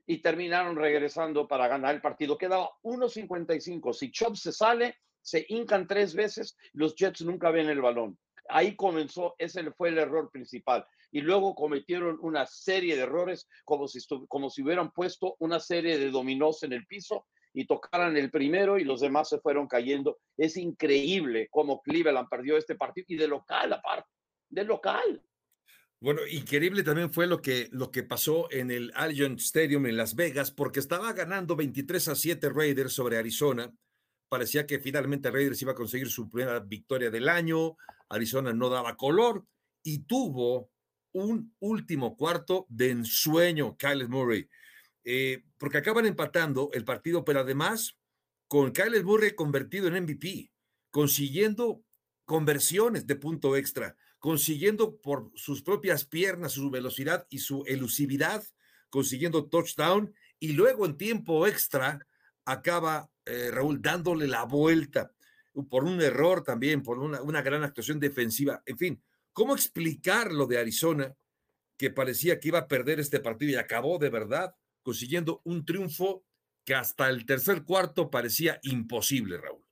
y 0.07 0.17
terminaron 0.17 0.75
regresando 0.75 1.47
para 1.47 1.67
ganar 1.67 1.93
el 1.93 2.01
partido. 2.01 2.37
Quedaba 2.37 2.71
1.55. 2.81 3.93
Si 3.93 4.11
Chubb 4.11 4.35
se 4.35 4.51
sale, 4.51 4.97
se 5.21 5.45
hincan 5.47 5.87
tres 5.87 6.15
veces, 6.15 6.57
los 6.73 6.95
Jets 6.95 7.21
nunca 7.21 7.51
ven 7.51 7.69
el 7.69 7.81
balón. 7.81 8.17
Ahí 8.49 8.75
comenzó, 8.75 9.35
ese 9.37 9.71
fue 9.71 9.89
el 9.89 9.99
error 9.99 10.29
principal. 10.31 10.85
Y 11.13 11.21
luego 11.21 11.53
cometieron 11.53 12.17
una 12.21 12.47
serie 12.47 12.95
de 12.95 13.03
errores, 13.03 13.47
como 13.65 13.87
si, 13.87 13.99
como 14.27 14.49
si 14.49 14.63
hubieran 14.63 14.91
puesto 14.91 15.35
una 15.39 15.59
serie 15.59 15.99
de 15.99 16.09
dominós 16.09 16.63
en 16.63 16.73
el 16.73 16.87
piso 16.87 17.27
y 17.53 17.67
tocaran 17.67 18.17
el 18.17 18.31
primero 18.31 18.79
y 18.79 18.83
los 18.83 18.99
demás 18.99 19.29
se 19.29 19.39
fueron 19.39 19.67
cayendo. 19.67 20.17
Es 20.35 20.57
increíble 20.57 21.49
cómo 21.51 21.83
Cleveland 21.83 22.27
perdió 22.29 22.57
este 22.57 22.73
partido 22.73 23.05
y 23.09 23.15
de 23.17 23.27
local 23.27 23.71
aparte, 23.73 24.09
de 24.49 24.63
local. 24.63 25.21
Bueno, 25.99 26.21
increíble 26.27 26.81
también 26.81 27.11
fue 27.11 27.27
lo 27.27 27.43
que, 27.43 27.69
lo 27.71 27.91
que 27.91 28.01
pasó 28.01 28.51
en 28.51 28.71
el 28.71 28.91
Allegiant 28.95 29.39
Stadium 29.39 29.85
en 29.85 29.97
Las 29.97 30.15
Vegas, 30.15 30.49
porque 30.49 30.79
estaba 30.79 31.13
ganando 31.13 31.55
23 31.55 32.07
a 32.07 32.15
7 32.15 32.49
Raiders 32.49 32.91
sobre 32.91 33.17
Arizona. 33.17 33.71
Parecía 34.29 34.65
que 34.65 34.79
finalmente 34.79 35.29
Raiders 35.29 35.61
iba 35.61 35.73
a 35.73 35.75
conseguir 35.75 36.09
su 36.09 36.27
primera 36.27 36.59
victoria 36.59 37.11
del 37.11 37.29
año. 37.29 37.77
Arizona 38.09 38.51
no 38.51 38.69
daba 38.69 38.97
color 38.97 39.45
y 39.83 39.99
tuvo 39.99 40.72
un 41.13 41.55
último 41.59 42.17
cuarto 42.17 42.65
de 42.69 42.89
ensueño, 42.89 43.77
Kyle 43.77 44.07
Murray, 44.07 44.49
eh, 45.03 45.43
porque 45.57 45.77
acaban 45.77 46.05
empatando 46.05 46.69
el 46.73 46.83
partido, 46.83 47.23
pero 47.23 47.39
además 47.39 47.97
con 48.47 48.71
Kyle 48.71 49.03
Murray 49.03 49.35
convertido 49.35 49.87
en 49.87 50.03
MVP, 50.03 50.51
consiguiendo 50.91 51.83
conversiones 52.25 53.07
de 53.07 53.15
punto 53.15 53.55
extra 53.55 53.95
consiguiendo 54.23 55.01
por 55.01 55.33
sus 55.35 55.63
propias 55.63 56.05
piernas 56.05 56.53
su 56.53 56.69
velocidad 56.69 57.27
y 57.29 57.39
su 57.39 57.65
elusividad, 57.67 58.41
consiguiendo 58.89 59.49
touchdown 59.49 60.15
y 60.39 60.53
luego 60.53 60.85
en 60.85 60.95
tiempo 60.95 61.45
extra 61.45 62.07
acaba 62.45 63.09
eh, 63.25 63.51
Raúl 63.51 63.81
dándole 63.81 64.27
la 64.27 64.45
vuelta 64.45 65.11
por 65.69 65.83
un 65.83 66.01
error 66.01 66.41
también, 66.41 66.83
por 66.83 66.99
una 66.99 67.41
gran 67.41 67.65
actuación 67.65 67.99
defensiva. 67.99 68.63
En 68.65 68.77
fin, 68.77 69.03
¿cómo 69.33 69.53
explicar 69.53 70.31
lo 70.31 70.45
de 70.47 70.59
Arizona 70.59 71.15
que 71.77 71.89
parecía 71.89 72.39
que 72.39 72.49
iba 72.49 72.59
a 72.59 72.67
perder 72.67 72.99
este 72.99 73.19
partido 73.19 73.51
y 73.51 73.55
acabó 73.55 73.97
de 73.97 74.09
verdad 74.09 74.55
consiguiendo 74.83 75.41
un 75.43 75.65
triunfo 75.65 76.23
que 76.65 76.75
hasta 76.75 77.09
el 77.09 77.25
tercer 77.25 77.63
cuarto 77.63 78.09
parecía 78.09 78.59
imposible, 78.63 79.37
Raúl? 79.37 79.65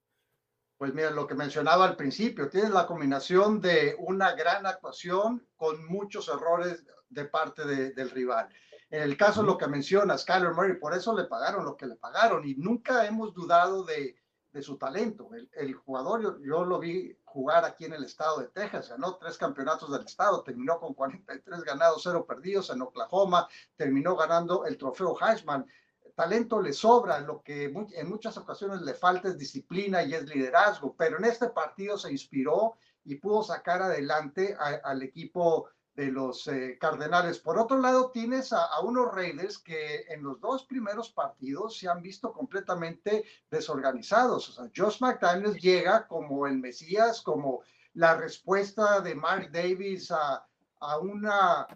Pues 0.77 0.93
mira, 0.93 1.11
lo 1.11 1.27
que 1.27 1.35
mencionaba 1.35 1.85
al 1.85 1.95
principio, 1.95 2.49
tienes 2.49 2.71
la 2.71 2.87
combinación 2.87 3.61
de 3.61 3.95
una 3.99 4.33
gran 4.33 4.65
actuación 4.65 5.47
con 5.55 5.85
muchos 5.85 6.27
errores 6.27 6.83
de 7.07 7.25
parte 7.25 7.65
de, 7.65 7.91
del 7.91 8.09
rival. 8.09 8.49
En 8.89 9.03
el 9.03 9.15
caso, 9.15 9.43
lo 9.43 9.57
que 9.57 9.67
mencionas, 9.67 10.25
Kyler 10.25 10.53
Murray, 10.53 10.79
por 10.79 10.93
eso 10.93 11.15
le 11.15 11.25
pagaron 11.25 11.63
lo 11.63 11.77
que 11.77 11.85
le 11.85 11.95
pagaron 11.97 12.45
y 12.47 12.55
nunca 12.55 13.05
hemos 13.05 13.33
dudado 13.33 13.83
de, 13.85 14.15
de 14.51 14.61
su 14.61 14.77
talento. 14.77 15.29
El, 15.33 15.49
el 15.53 15.73
jugador, 15.73 16.21
yo, 16.21 16.39
yo, 16.39 16.65
lo 16.65 16.79
vi 16.79 17.15
jugar 17.23 17.65
aquí 17.65 17.85
en 17.85 17.93
el 17.93 18.03
estado 18.03 18.39
de 18.39 18.47
Texas, 18.47 18.89
ganó 18.89 19.17
tres 19.17 19.37
campeonatos 19.37 19.91
del 19.91 20.05
estado, 20.05 20.43
terminó 20.43 20.79
con 20.79 20.93
43 20.93 21.63
ganados, 21.63 22.01
cero 22.03 22.25
perdidos 22.27 22.69
en 22.69 22.81
Oklahoma, 22.81 23.47
terminó 23.75 24.15
ganando 24.15 24.65
el 24.65 24.77
trofeo 24.77 25.17
Heisman 25.19 25.65
talento 26.15 26.61
le 26.61 26.73
sobra, 26.73 27.19
lo 27.19 27.41
que 27.41 27.65
en 27.65 28.09
muchas 28.09 28.37
ocasiones 28.37 28.81
le 28.81 28.93
falta 28.93 29.29
es 29.29 29.37
disciplina 29.37 30.03
y 30.03 30.13
es 30.13 30.27
liderazgo, 30.27 30.95
pero 30.95 31.17
en 31.17 31.25
este 31.25 31.49
partido 31.49 31.97
se 31.97 32.11
inspiró 32.11 32.75
y 33.03 33.15
pudo 33.15 33.43
sacar 33.43 33.81
adelante 33.81 34.55
al 34.59 35.01
equipo 35.01 35.67
de 35.95 36.11
los 36.11 36.47
eh, 36.47 36.77
Cardenales. 36.79 37.39
Por 37.39 37.59
otro 37.59 37.77
lado, 37.77 38.11
tienes 38.11 38.53
a, 38.53 38.79
unos 38.81 39.13
Raiders 39.13 39.57
que 39.57 40.05
en 40.09 40.23
los 40.23 40.39
dos 40.39 40.65
primeros 40.65 41.11
partidos 41.11 41.77
se 41.77 41.89
han 41.89 42.01
visto 42.01 42.31
completamente 42.31 43.25
desorganizados. 43.49 44.49
O 44.49 44.53
sea, 44.53 44.71
Josh 44.75 45.01
McDaniels 45.01 45.61
llega 45.61 46.07
como 46.07 46.47
el 46.47 46.57
Mesías, 46.59 47.21
como 47.21 47.61
la 47.93 48.15
respuesta 48.15 49.01
de 49.01 49.15
Mark 49.15 49.51
Davis 49.51 50.11
a, 50.11 50.45
a, 50.79 50.97
una, 50.97 51.67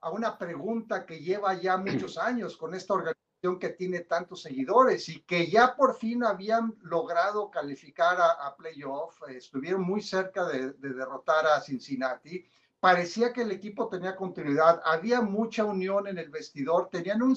a 0.00 0.10
una 0.10 0.38
pregunta 0.38 1.04
que 1.04 1.20
lleva 1.20 1.54
ya 1.54 1.76
muchos 1.76 2.16
años 2.18 2.56
con 2.56 2.74
esta 2.74 2.94
organización 2.94 3.58
que 3.58 3.70
tiene 3.70 4.00
tantos 4.00 4.42
seguidores 4.42 5.08
y 5.08 5.20
que 5.22 5.50
ya 5.50 5.74
por 5.74 5.96
fin 5.96 6.24
habían 6.24 6.74
logrado 6.80 7.50
calificar 7.50 8.16
a, 8.20 8.56
playoff, 8.56 9.20
eh, 9.28 9.36
estuvieron 9.36 9.82
muy 9.82 10.00
cerca 10.00 10.46
de, 10.46 10.72
de 10.72 10.94
derrotar 10.94 11.46
a 11.46 11.60
Cincinnati 11.60 12.46
parecía 12.82 13.32
que 13.32 13.42
el 13.42 13.52
equipo 13.52 13.88
tenía 13.88 14.16
continuidad, 14.16 14.82
había 14.84 15.20
mucha 15.20 15.64
unión 15.64 16.08
en 16.08 16.18
el 16.18 16.30
vestidor, 16.30 16.88
tenían 16.90 17.22
un 17.22 17.36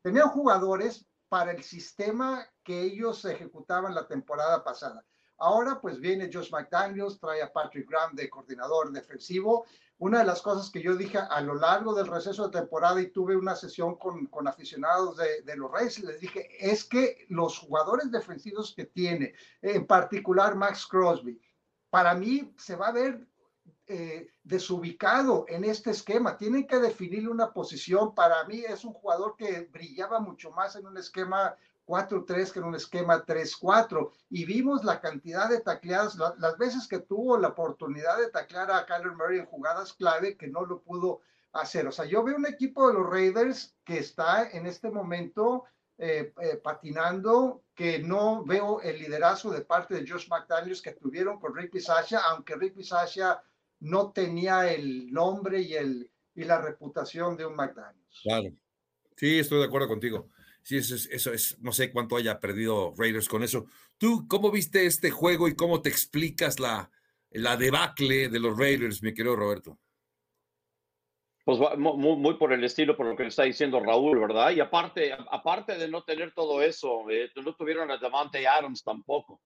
tenían 0.00 0.30
jugadores 0.30 1.04
para 1.28 1.52
el 1.52 1.62
sistema 1.62 2.46
que 2.64 2.80
ellos 2.80 3.22
ejecutaban 3.26 3.94
la 3.94 4.08
temporada 4.08 4.64
pasada. 4.64 5.04
Ahora 5.36 5.82
pues 5.82 6.00
viene 6.00 6.30
Josh 6.32 6.50
McDaniels, 6.50 7.20
trae 7.20 7.42
a 7.42 7.52
Patrick 7.52 7.90
Graham 7.90 8.14
de 8.14 8.30
coordinador 8.30 8.90
defensivo. 8.90 9.66
Una 9.98 10.20
de 10.20 10.24
las 10.24 10.40
cosas 10.40 10.70
que 10.70 10.80
yo 10.80 10.96
dije 10.96 11.18
a 11.18 11.40
lo 11.42 11.56
largo 11.56 11.92
del 11.92 12.06
receso 12.06 12.48
de 12.48 12.58
temporada 12.58 13.02
y 13.02 13.10
tuve 13.10 13.36
una 13.36 13.56
sesión 13.56 13.96
con, 13.96 14.28
con 14.28 14.48
aficionados 14.48 15.18
de, 15.18 15.42
de 15.42 15.56
los 15.58 15.70
Reyes, 15.70 15.98
les 15.98 16.20
dije, 16.20 16.48
es 16.58 16.84
que 16.84 17.26
los 17.28 17.58
jugadores 17.58 18.10
defensivos 18.10 18.72
que 18.74 18.86
tiene, 18.86 19.34
en 19.60 19.86
particular 19.86 20.56
Max 20.56 20.86
Crosby, 20.86 21.38
para 21.90 22.14
mí 22.14 22.54
se 22.56 22.76
va 22.76 22.88
a 22.88 22.92
ver 22.92 23.29
eh, 23.92 24.30
desubicado 24.44 25.46
en 25.48 25.64
este 25.64 25.90
esquema. 25.90 26.36
Tienen 26.36 26.64
que 26.68 26.78
definirle 26.78 27.28
una 27.28 27.52
posición. 27.52 28.14
Para 28.14 28.44
mí 28.44 28.60
es 28.60 28.84
un 28.84 28.92
jugador 28.92 29.34
que 29.36 29.68
brillaba 29.72 30.20
mucho 30.20 30.52
más 30.52 30.76
en 30.76 30.86
un 30.86 30.96
esquema 30.96 31.56
4-3 31.86 32.52
que 32.52 32.60
en 32.60 32.66
un 32.66 32.76
esquema 32.76 33.26
3-4. 33.26 34.12
Y 34.28 34.44
vimos 34.44 34.84
la 34.84 35.00
cantidad 35.00 35.48
de 35.48 35.60
tacleadas, 35.60 36.16
las 36.38 36.56
veces 36.56 36.86
que 36.86 37.00
tuvo 37.00 37.36
la 37.36 37.48
oportunidad 37.48 38.16
de 38.18 38.30
taclear 38.30 38.70
a 38.70 38.86
Kyler 38.86 39.16
Murray 39.16 39.40
en 39.40 39.46
jugadas 39.46 39.92
clave 39.92 40.36
que 40.36 40.46
no 40.46 40.64
lo 40.64 40.82
pudo 40.82 41.22
hacer. 41.52 41.88
O 41.88 41.90
sea, 41.90 42.04
yo 42.04 42.22
veo 42.22 42.36
un 42.36 42.46
equipo 42.46 42.86
de 42.86 42.94
los 42.94 43.10
Raiders 43.10 43.74
que 43.84 43.98
está 43.98 44.48
en 44.50 44.68
este 44.68 44.88
momento 44.88 45.64
eh, 45.98 46.32
eh, 46.40 46.56
patinando, 46.62 47.64
que 47.74 47.98
no 47.98 48.44
veo 48.44 48.80
el 48.82 49.00
liderazgo 49.00 49.50
de 49.50 49.62
parte 49.62 49.94
de 49.94 50.08
Josh 50.08 50.28
McDaniels 50.28 50.80
que 50.80 50.92
tuvieron 50.92 51.40
con 51.40 51.56
Rick 51.56 51.72
Pisasha, 51.72 52.20
aunque 52.30 52.54
Rick 52.54 52.74
Pisasha 52.76 53.42
no 53.80 54.12
tenía 54.12 54.72
el 54.72 55.10
nombre 55.10 55.60
y, 55.60 55.74
el, 55.74 56.10
y 56.34 56.44
la 56.44 56.60
reputación 56.60 57.36
de 57.36 57.46
un 57.46 57.56
McDaniels. 57.56 58.20
Claro. 58.22 58.50
Sí, 59.16 59.38
estoy 59.38 59.58
de 59.58 59.66
acuerdo 59.66 59.88
contigo. 59.88 60.30
Sí, 60.62 60.76
eso 60.76 60.94
es, 60.94 61.06
eso 61.06 61.32
es, 61.32 61.58
no 61.60 61.72
sé 61.72 61.90
cuánto 61.90 62.16
haya 62.16 62.38
perdido 62.38 62.94
Raiders 62.96 63.28
con 63.28 63.42
eso. 63.42 63.66
¿Tú 63.98 64.26
cómo 64.28 64.50
viste 64.50 64.86
este 64.86 65.10
juego 65.10 65.48
y 65.48 65.56
cómo 65.56 65.82
te 65.82 65.88
explicas 65.88 66.60
la, 66.60 66.90
la 67.30 67.56
debacle 67.56 68.28
de 68.28 68.40
los 68.40 68.56
Raiders, 68.58 69.02
mi 69.02 69.14
querido 69.14 69.36
Roberto? 69.36 69.78
Pues 71.44 71.58
muy, 71.78 72.16
muy, 72.16 72.34
por 72.34 72.52
el 72.52 72.62
estilo, 72.62 72.96
por 72.96 73.06
lo 73.06 73.16
que 73.16 73.24
le 73.24 73.30
está 73.30 73.44
diciendo 73.44 73.80
Raúl, 73.80 74.20
¿verdad? 74.20 74.50
Y 74.50 74.60
aparte, 74.60 75.12
aparte 75.12 75.78
de 75.78 75.88
no 75.88 76.04
tener 76.04 76.32
todo 76.32 76.62
eso, 76.62 77.10
eh, 77.10 77.30
no 77.42 77.54
tuvieron 77.54 77.90
a 77.90 77.96
Davante 77.96 78.46
Adams 78.46 78.84
tampoco. 78.84 79.42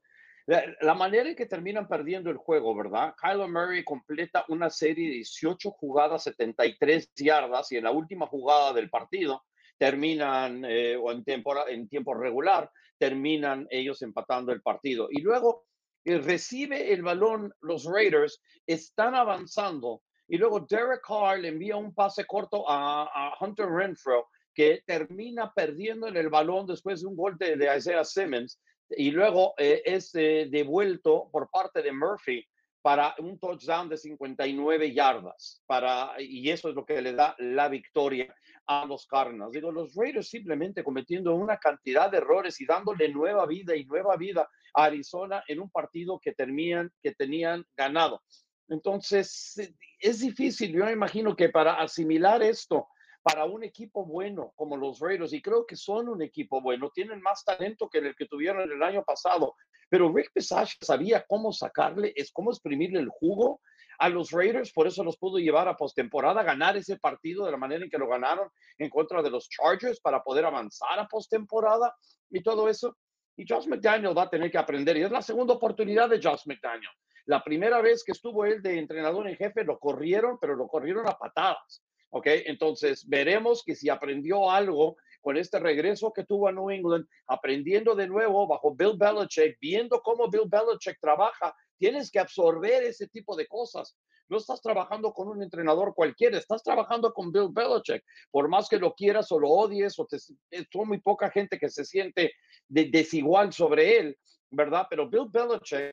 La, 0.47 0.95
manera 0.95 1.31
en 1.31 1.35
que 1.35 1.47
terminan 1.47 1.89
perdiendo 1.89 2.29
el 2.31 2.37
juego, 2.37 2.75
¿verdad? 2.75 3.15
Kyler 3.17 3.49
Murray 3.49 3.83
completa 3.83 4.45
una 4.49 4.69
serie 4.69 5.09
de 5.09 5.15
18 5.15 5.71
jugadas, 5.71 6.25
73 6.25 7.13
yardas, 7.17 7.73
y 7.73 7.79
en 7.79 7.85
la 7.85 7.93
última 7.93 8.27
jugada 8.27 8.75
del 8.75 8.91
partido 8.91 9.43
terminan, 9.79 10.65
eh, 10.67 10.97
o 10.97 11.11
en, 11.11 11.25
en 11.27 11.89
tiempo 11.89 12.15
regular, 12.15 12.71
terminan 12.99 13.67
ellos 13.71 14.03
empatando 14.03 14.53
el 14.53 14.61
partido. 14.61 15.09
Y 15.11 15.23
luego 15.23 15.65
eh, 16.05 16.19
recibe 16.19 16.93
el 16.93 17.03
balón 17.03 17.51
los 17.63 17.85
Raiders, 17.87 18.43
están 18.67 19.15
avanzando, 19.15 20.03
y 20.29 20.37
luego 20.37 20.61
Derek 20.61 21.01
Carr 21.07 21.41
le 21.41 21.49
envía 21.49 21.77
un 21.77 21.95
pase 21.95 22.27
corto 22.27 22.67
a, 22.69 23.35
Hunter 23.41 23.67
Renfro, 23.67 24.29
que 24.55 24.83
termina 24.87 25.51
perdiendo 25.53 26.07
en 26.07 26.17
el 26.19 26.29
balón 26.29 26.67
después 26.67 27.01
de 27.01 27.07
un 27.07 27.17
gol 27.17 27.37
de, 27.39 27.57
de 27.57 27.77
Isaiah 27.77 28.05
Simmons 28.05 28.61
y 28.91 29.11
luego 29.11 29.55
eh, 29.59 29.83
es 29.85 30.15
eh, 30.15 30.49
devuelto 30.51 31.29
por 31.31 31.51
parte 31.51 31.83
de 31.83 31.93
Murphy 31.93 32.47
para 32.83 33.15
un 33.19 33.39
touchdown 33.39 33.89
de 33.89 33.97
59 33.97 34.93
yardas, 34.93 35.63
para, 35.65 36.13
y 36.19 36.51
eso 36.51 36.69
es 36.69 36.75
lo 36.75 36.85
que 36.85 37.01
le 37.01 37.15
da 37.15 37.35
la 37.39 37.69
victoria 37.69 38.35
a 38.67 38.85
los 38.85 39.07
Cardinals. 39.07 39.53
Digo, 39.53 39.73
los 39.73 39.95
Raiders 39.95 40.29
simplemente 40.29 40.85
cometiendo 40.85 41.35
una 41.35 41.57
cantidad 41.57 42.11
de 42.11 42.19
errores 42.19 42.61
y 42.61 42.67
dándole 42.67 43.09
nueva 43.09 43.47
vida 43.47 43.75
y 43.75 43.87
nueva 43.87 44.17
vida 44.17 44.49
a 44.75 44.85
Arizona 44.85 45.43
en 45.49 45.61
un 45.61 45.71
partido 45.71 46.19
que, 46.19 46.33
terminan, 46.33 46.93
que 47.03 47.15
tenían 47.15 47.65
ganado. 47.75 48.23
Entonces, 48.69 49.75
es 49.99 50.21
difícil, 50.21 50.73
yo 50.73 50.85
me 50.85 50.93
imagino 50.93 51.35
que 51.37 51.49
para 51.49 51.75
asimilar 51.81 52.43
esto, 52.43 52.89
para 53.25 53.47
un 53.47 53.65
equipo 53.65 54.05
bueno 54.05 54.53
como 54.55 54.77
los 54.77 55.01
Raiders, 55.01 55.33
y 55.33 55.41
creo 55.41 55.65
que 55.65 55.77
son 55.77 56.11
un 56.11 56.21
equipo 56.21 56.61
bueno, 56.61 56.91
tienen 56.95 57.23
más 57.23 57.43
talento 57.43 57.89
que 57.89 57.99
el 57.99 58.15
que 58.15 58.27
tuvieron 58.27 58.71
el 58.71 58.83
año 58.83 59.03
pasado, 59.03 59.57
pero 59.89 60.13
Rick 60.13 60.31
Pisage 60.35 60.77
sabía 60.83 61.25
cómo 61.27 61.51
sacarle, 61.51 62.13
es 62.17 62.31
cómo 62.31 62.51
exprimirle 62.51 63.01
el 63.01 63.09
jugo 63.09 63.63
a 63.99 64.11
los 64.11 64.31
Raiders, 64.31 64.73
por 64.73 64.87
eso 64.87 65.03
los 65.03 65.17
pudo 65.17 65.39
llevar 65.39 65.69
a 65.69 65.77
postemporada, 65.77 66.43
ganar 66.43 66.77
ese 66.77 66.99
partido 66.99 67.47
de 67.47 67.53
la 67.53 67.57
manera 67.57 67.83
en 67.85 67.91
que 67.91 67.97
lo 67.97 68.09
ganaron 68.09 68.51
en 68.77 68.91
contra 68.91 69.23
de 69.23 69.31
los 69.31 69.49
Chargers 69.49 70.01
para 70.01 70.23
poder 70.23 70.45
avanzar 70.45 70.99
a 70.99 71.09
postemporada 71.09 71.97
y 72.29 72.43
todo 72.43 72.69
eso. 72.69 72.95
Y 73.37 73.47
Josh 73.49 73.67
McDaniel 73.69 74.17
va 74.17 74.25
a 74.25 74.31
tener 74.31 74.51
que 74.51 74.59
aprender, 74.59 74.99
y 74.99 75.03
es 75.03 75.11
la 75.11 75.23
segunda 75.23 75.55
oportunidad 75.55 76.11
de 76.11 76.21
Josh 76.23 76.43
McDaniel. 76.45 76.93
La 77.25 77.43
primera 77.43 77.81
vez 77.81 78.05
que 78.05 78.13
estuvo 78.13 78.45
él 78.45 78.61
de 78.61 78.79
entrenador 78.79 79.27
en 79.27 79.37
jefe, 79.37 79.65
lo 79.65 79.79
corrieron, 79.79 80.37
pero 80.39 80.55
lo 80.55 80.69
corrieron 80.69 81.09
a 81.09 81.17
patadas. 81.17 81.83
¿Ok? 82.15 82.27
Entonces, 82.47 83.07
veremos 83.09 83.65
que 83.65 83.75
si 83.75 83.89
aprendió 83.89 84.49
algo 84.49 84.97
con 85.21 85.37
este 85.37 85.59
regreso 85.59 86.13
que 86.13 86.25
tuvo 86.25 86.47
a 86.47 86.53
New 86.53 86.71
England, 86.71 87.07
aprendiendo 87.27 87.97
de 87.97 88.07
nuevo 88.07 88.47
bajo 88.47 88.73
Bill 88.75 88.97
Belichick, 88.97 89.59
viendo 89.61 90.01
cómo 90.01 90.31
Bill 90.31 90.47
Belichick 90.47 91.01
trabaja, 91.01 91.53
tienes 91.77 92.13
que 92.13 92.21
absorber 92.21 92.85
ese 92.85 93.09
tipo 93.09 93.35
de 93.35 93.49
cosas. 93.49 93.97
No 94.29 94.37
estás 94.37 94.63
trabajando 94.63 95.13
con 95.13 95.29
un 95.29 95.43
entrenador 95.43 95.93
cualquiera, 95.93 96.39
estás 96.39 96.63
trabajando 96.63 97.13
con 97.13 97.33
Bill 97.33 97.49
Belichick. 97.51 98.05
Por 98.31 98.49
más 98.49 98.69
que 98.69 98.79
lo 98.79 98.95
quieras 98.95 99.33
o 99.33 99.41
lo 99.41 99.49
odies, 99.49 99.99
o 99.99 100.07
te, 100.07 100.19
eh, 100.53 100.65
muy 100.73 101.01
poca 101.01 101.31
gente 101.31 101.59
que 101.59 101.69
se 101.69 101.85
siente 101.85 102.33
desigual 102.69 103.53
sobre 103.53 103.99
él, 103.99 104.19
¿verdad? 104.51 104.87
Pero 104.89 105.09
Bill 105.09 105.27
Belichick 105.33 105.93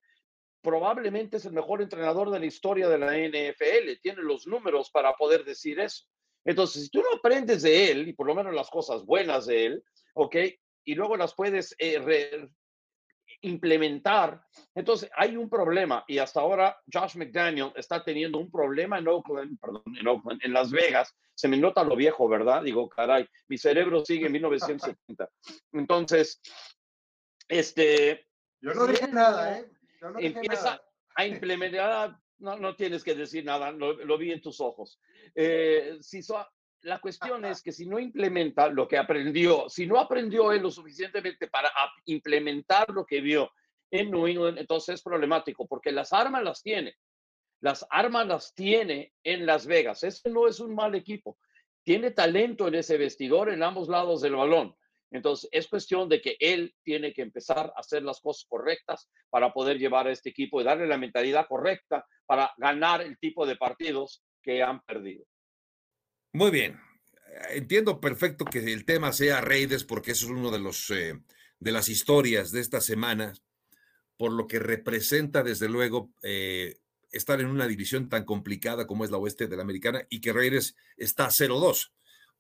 probablemente 0.61 1.37
es 1.37 1.45
el 1.45 1.53
mejor 1.53 1.81
entrenador 1.81 2.29
de 2.29 2.39
la 2.39 2.45
historia 2.45 2.87
de 2.87 2.99
la 2.99 3.17
NFL, 3.17 3.99
tiene 4.01 4.21
los 4.21 4.45
números 4.45 4.91
para 4.91 5.13
poder 5.13 5.43
decir 5.43 5.79
eso. 5.79 6.05
Entonces, 6.45 6.83
si 6.83 6.89
tú 6.89 7.01
no 7.01 7.17
aprendes 7.17 7.61
de 7.61 7.91
él, 7.91 8.07
y 8.07 8.13
por 8.13 8.27
lo 8.27 8.35
menos 8.35 8.53
las 8.53 8.69
cosas 8.69 9.05
buenas 9.05 9.45
de 9.45 9.65
él, 9.65 9.83
¿ok? 10.15 10.35
Y 10.85 10.95
luego 10.95 11.15
las 11.15 11.35
puedes 11.35 11.75
eh, 11.77 12.47
implementar, 13.41 14.41
entonces 14.75 15.09
hay 15.15 15.37
un 15.37 15.49
problema. 15.49 16.03
Y 16.07 16.17
hasta 16.17 16.41
ahora 16.41 16.77
Josh 16.91 17.15
McDaniel 17.15 17.71
está 17.75 18.03
teniendo 18.03 18.39
un 18.39 18.49
problema 18.49 18.97
en 18.97 19.07
Oakland, 19.07 19.59
perdón, 19.59 19.83
en 19.99 20.07
Oakland, 20.07 20.41
en 20.43 20.53
Las 20.53 20.71
Vegas. 20.71 21.15
Se 21.35 21.47
me 21.47 21.57
nota 21.57 21.83
lo 21.83 21.95
viejo, 21.95 22.27
¿verdad? 22.27 22.63
Digo, 22.63 22.89
caray, 22.89 23.27
mi 23.47 23.57
cerebro 23.57 24.03
sigue 24.05 24.27
en 24.27 24.33
1970. 24.33 25.29
Entonces, 25.73 26.41
este... 27.47 28.27
Yo 28.61 28.73
no 28.73 28.85
dije 28.85 29.07
nada, 29.07 29.59
¿eh? 29.59 29.67
empieza 30.19 30.81
a 31.15 31.25
implementar, 31.25 32.17
no, 32.41 32.57
no 32.57 32.75
tienes 32.75 33.03
que 33.03 33.15
decir 33.15 33.45
nada, 33.45 33.71
lo, 33.71 34.17
vi 34.17 34.31
en 34.31 34.41
tus 34.41 34.59
ojos. 34.59 34.99
Eh, 35.35 35.97
si 36.01 36.21
la 36.81 36.99
cuestión 36.99 37.45
es 37.45 37.61
que 37.61 37.71
si 37.71 37.87
no 37.87 37.99
implementa 37.99 38.67
lo 38.67 38.87
que 38.87 38.97
aprendió, 38.97 39.69
si 39.69 39.85
no 39.85 39.99
aprendió 39.99 40.51
él 40.51 40.63
lo 40.63 40.71
suficientemente 40.71 41.47
para 41.47 41.71
implementar 42.05 42.89
lo 42.89 43.05
que 43.05 43.21
vio 43.21 43.51
en 43.91 44.09
New 44.09 44.27
England, 44.27 44.57
entonces 44.57 44.95
es 44.95 45.01
problemático, 45.03 45.67
porque 45.67 45.91
las 45.91 46.13
armas 46.13 46.43
las 46.43 46.61
tiene. 46.61 46.95
Las 47.59 47.85
armas 47.91 48.25
las 48.25 48.55
tiene 48.55 49.13
en 49.23 49.45
Las 49.45 49.67
Vegas. 49.67 50.03
Ese 50.03 50.29
no 50.29 50.47
es 50.47 50.59
un 50.59 50.73
mal 50.73 50.95
equipo. 50.95 51.37
Tiene 51.83 52.11
talento 52.11 52.67
en 52.67 52.75
ese 52.75 52.97
vestidor 52.97 53.51
en 53.51 53.61
ambos 53.61 53.87
lados 53.87 54.21
del 54.21 54.35
balón. 54.35 54.75
Entonces, 55.11 55.49
es 55.51 55.67
cuestión 55.67 56.07
de 56.07 56.21
que 56.21 56.37
él 56.39 56.73
tiene 56.83 57.13
que 57.13 57.21
empezar 57.21 57.73
a 57.75 57.79
hacer 57.79 58.03
las 58.03 58.21
cosas 58.21 58.45
correctas 58.47 59.09
para 59.29 59.53
poder 59.53 59.77
llevar 59.77 60.07
a 60.07 60.11
este 60.11 60.29
equipo 60.29 60.61
y 60.61 60.63
darle 60.63 60.87
la 60.87 60.97
mentalidad 60.97 61.47
correcta 61.47 62.05
para 62.25 62.51
ganar 62.57 63.01
el 63.01 63.17
tipo 63.19 63.45
de 63.45 63.57
partidos 63.57 64.23
que 64.41 64.63
han 64.63 64.81
perdido. 64.81 65.25
Muy 66.33 66.49
bien. 66.49 66.79
entiendo 67.49 67.99
perfecto 67.99 68.45
que 68.45 68.59
el 68.59 68.85
tema 68.85 69.11
sea 69.11 69.41
Raiders, 69.41 69.83
porque 69.83 70.11
eso 70.11 70.25
es 70.25 70.31
uno 70.31 70.49
de 70.49 70.59
los 70.59 70.89
eh, 70.91 71.19
de 71.59 71.71
las 71.71 71.89
historias 71.89 72.51
de 72.51 72.59
esta 72.59 72.81
semana, 72.81 73.33
por 74.17 74.31
lo 74.31 74.47
que 74.47 74.59
representa 74.59 75.43
desde 75.43 75.69
luego 75.69 76.11
eh, 76.23 76.77
estar 77.11 77.39
en 77.39 77.47
una 77.47 77.67
división 77.67 78.09
tan 78.09 78.25
complicada 78.25 78.87
como 78.87 79.05
es 79.05 79.11
la 79.11 79.17
oeste 79.17 79.47
de 79.47 79.55
la 79.55 79.61
americana 79.61 80.05
y 80.09 80.21
que 80.21 80.33
Raiders 80.33 80.75
está 80.97 81.27
0-2. 81.27 81.91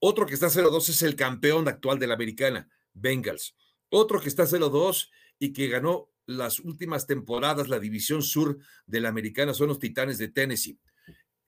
Otro 0.03 0.25
que 0.25 0.33
está 0.33 0.47
0-2 0.47 0.89
es 0.89 1.03
el 1.03 1.15
campeón 1.15 1.67
actual 1.67 1.99
de 1.99 2.07
la 2.07 2.15
americana, 2.15 2.67
Bengals. 2.93 3.55
Otro 3.89 4.19
que 4.19 4.29
está 4.29 4.45
0-2 4.45 5.11
y 5.37 5.53
que 5.53 5.67
ganó 5.67 6.09
las 6.25 6.59
últimas 6.59 7.05
temporadas 7.05 7.69
la 7.69 7.79
división 7.79 8.23
sur 8.23 8.57
de 8.87 8.99
la 8.99 9.09
americana 9.09 9.53
son 9.53 9.67
los 9.67 9.77
Titanes 9.77 10.17
de 10.17 10.29
Tennessee. 10.29 10.79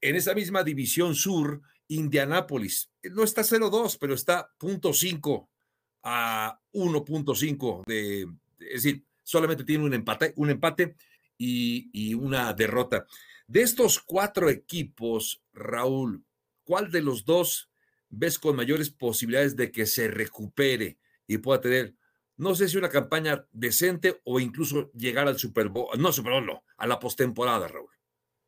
En 0.01 0.15
esa 0.15 0.35
misma 0.35 0.63
división 0.63 1.15
sur, 1.15 1.61
Indianápolis 1.87 2.91
no 3.11 3.23
está 3.23 3.41
0-2, 3.41 3.97
pero 3.99 4.13
está 4.13 4.51
0.5 4.59 5.47
a 6.03 6.59
1.5 6.73 7.85
de, 7.87 8.21
es 8.59 8.83
decir, 8.83 9.03
solamente 9.23 9.63
tiene 9.63 9.83
un 9.83 9.95
empate, 9.95 10.31
un 10.35 10.51
empate 10.51 10.95
y, 11.39 11.89
y, 11.91 12.13
una 12.13 12.53
derrota. 12.53 13.07
De 13.47 13.63
estos 13.63 13.99
cuatro 13.99 14.51
equipos, 14.51 15.41
Raúl, 15.53 16.23
¿cuál 16.63 16.91
de 16.91 17.01
los 17.01 17.25
dos 17.25 17.72
ves 18.15 18.39
con 18.39 18.55
mayores 18.55 18.89
posibilidades 18.89 19.55
de 19.55 19.71
que 19.71 19.85
se 19.85 20.07
recupere 20.07 20.99
y 21.27 21.37
pueda 21.39 21.61
tener, 21.61 21.95
no 22.37 22.55
sé 22.55 22.69
si 22.69 22.77
una 22.77 22.89
campaña 22.89 23.45
decente 23.51 24.21
o 24.23 24.39
incluso 24.39 24.91
llegar 24.93 25.27
al 25.27 25.39
Super 25.39 25.69
Bowl, 25.69 25.89
no 25.99 26.11
Super 26.11 26.33
Bowl, 26.33 26.45
no, 26.45 26.63
a 26.77 26.87
la 26.87 26.99
postemporada, 26.99 27.67
Raúl? 27.67 27.89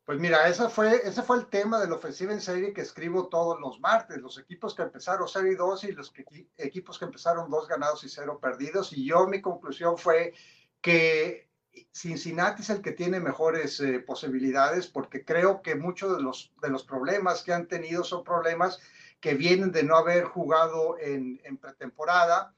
Pues 0.05 0.19
mira, 0.19 0.47
ese 0.47 0.69
fue, 0.69 1.01
ese 1.03 1.23
fue 1.23 1.37
el 1.37 1.47
tema 1.47 1.81
de 1.81 1.87
la 1.87 1.95
ofensiva 1.95 2.31
en 2.31 2.39
serie 2.39 2.73
que 2.73 2.81
escribo 2.81 3.27
todos 3.27 3.59
los 3.59 3.79
martes, 3.79 4.21
los 4.21 4.37
equipos 4.37 4.75
que 4.75 4.83
empezaron 4.83 5.27
0 5.27 5.51
y 5.51 5.55
2 5.55 5.83
y 5.85 5.91
los 5.93 6.13
equipos 6.57 6.99
que 6.99 7.05
empezaron 7.05 7.49
2 7.49 7.67
ganados 7.67 8.03
y 8.03 8.09
0 8.09 8.39
perdidos. 8.39 8.93
Y 8.93 9.03
yo 9.03 9.25
mi 9.25 9.41
conclusión 9.41 9.97
fue 9.97 10.33
que 10.79 11.49
Cincinnati 11.91 12.61
es 12.61 12.69
el 12.69 12.83
que 12.83 12.91
tiene 12.91 13.19
mejores 13.19 13.79
eh, 13.79 13.99
posibilidades 13.99 14.85
porque 14.85 15.25
creo 15.25 15.63
que 15.63 15.73
muchos 15.73 16.15
de 16.15 16.21
los, 16.21 16.53
de 16.61 16.69
los 16.69 16.83
problemas 16.83 17.41
que 17.41 17.53
han 17.53 17.67
tenido 17.67 18.03
son 18.03 18.23
problemas 18.23 18.79
que 19.19 19.33
vienen 19.35 19.71
de 19.71 19.83
no 19.83 19.97
haber 19.97 20.25
jugado 20.25 20.97
en, 20.99 21.41
en 21.43 21.57
pretemporada. 21.57 22.53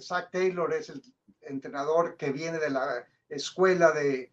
Zach 0.00 0.30
Taylor 0.30 0.72
es 0.72 0.90
el 0.90 1.02
entrenador 1.42 2.16
que 2.16 2.30
viene 2.30 2.58
de 2.58 2.70
la 2.70 3.06
escuela 3.28 3.92
de, 3.92 4.32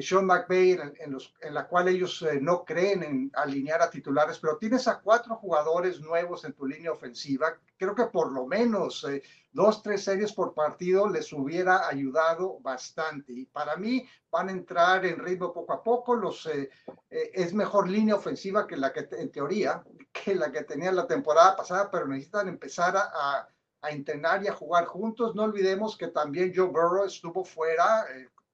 Sean 0.00 0.26
McVay, 0.26 0.78
en, 0.98 1.12
los, 1.12 1.34
en, 1.40 1.54
la 1.54 1.68
cual 1.68 1.88
ellos 1.88 2.22
eh, 2.22 2.40
no 2.40 2.64
creen 2.64 3.02
en 3.02 3.30
alinear 3.34 3.82
a 3.82 3.90
titulares, 3.90 4.38
pero 4.38 4.56
tienes 4.56 4.88
a 4.88 5.00
cuatro 5.00 5.36
jugadores 5.36 6.00
nuevos 6.00 6.44
en 6.44 6.54
tu 6.54 6.66
línea 6.66 6.92
ofensiva. 6.92 7.58
Creo 7.76 7.94
que 7.94 8.06
por 8.06 8.32
lo 8.32 8.46
menos 8.46 9.04
eh, 9.04 9.22
dos, 9.52 9.82
tres 9.82 10.02
series 10.02 10.32
por 10.32 10.54
partido 10.54 11.08
les 11.08 11.32
hubiera 11.32 11.86
ayudado 11.86 12.58
bastante. 12.60 13.32
Y 13.32 13.46
para 13.46 13.76
mí 13.76 14.08
van 14.30 14.48
a 14.48 14.52
entrar 14.52 15.04
en 15.04 15.18
ritmo 15.18 15.52
poco 15.52 15.72
a 15.72 15.82
poco. 15.82 16.16
Los, 16.16 16.46
eh, 16.46 16.70
es 17.10 17.54
mejor 17.54 17.88
línea 17.88 18.16
ofensiva 18.16 18.66
que 18.66 18.76
la 18.76 18.92
que, 18.92 19.08
en 19.12 19.30
teoría, 19.30 19.84
que 20.12 20.34
la 20.34 20.50
que 20.50 20.64
tenía 20.64 20.90
la 20.90 21.06
temporada 21.06 21.54
pasada, 21.54 21.90
pero 21.90 22.06
necesitan 22.08 22.48
empezar 22.48 22.96
a 22.96 23.48
entrenar 23.88 24.42
y 24.42 24.48
a 24.48 24.54
jugar 24.54 24.86
juntos. 24.86 25.34
No 25.36 25.44
olvidemos 25.44 25.96
que 25.96 26.08
también 26.08 26.52
Joe 26.54 26.66
Burrow 26.66 27.04
estuvo 27.04 27.44
fuera 27.44 28.04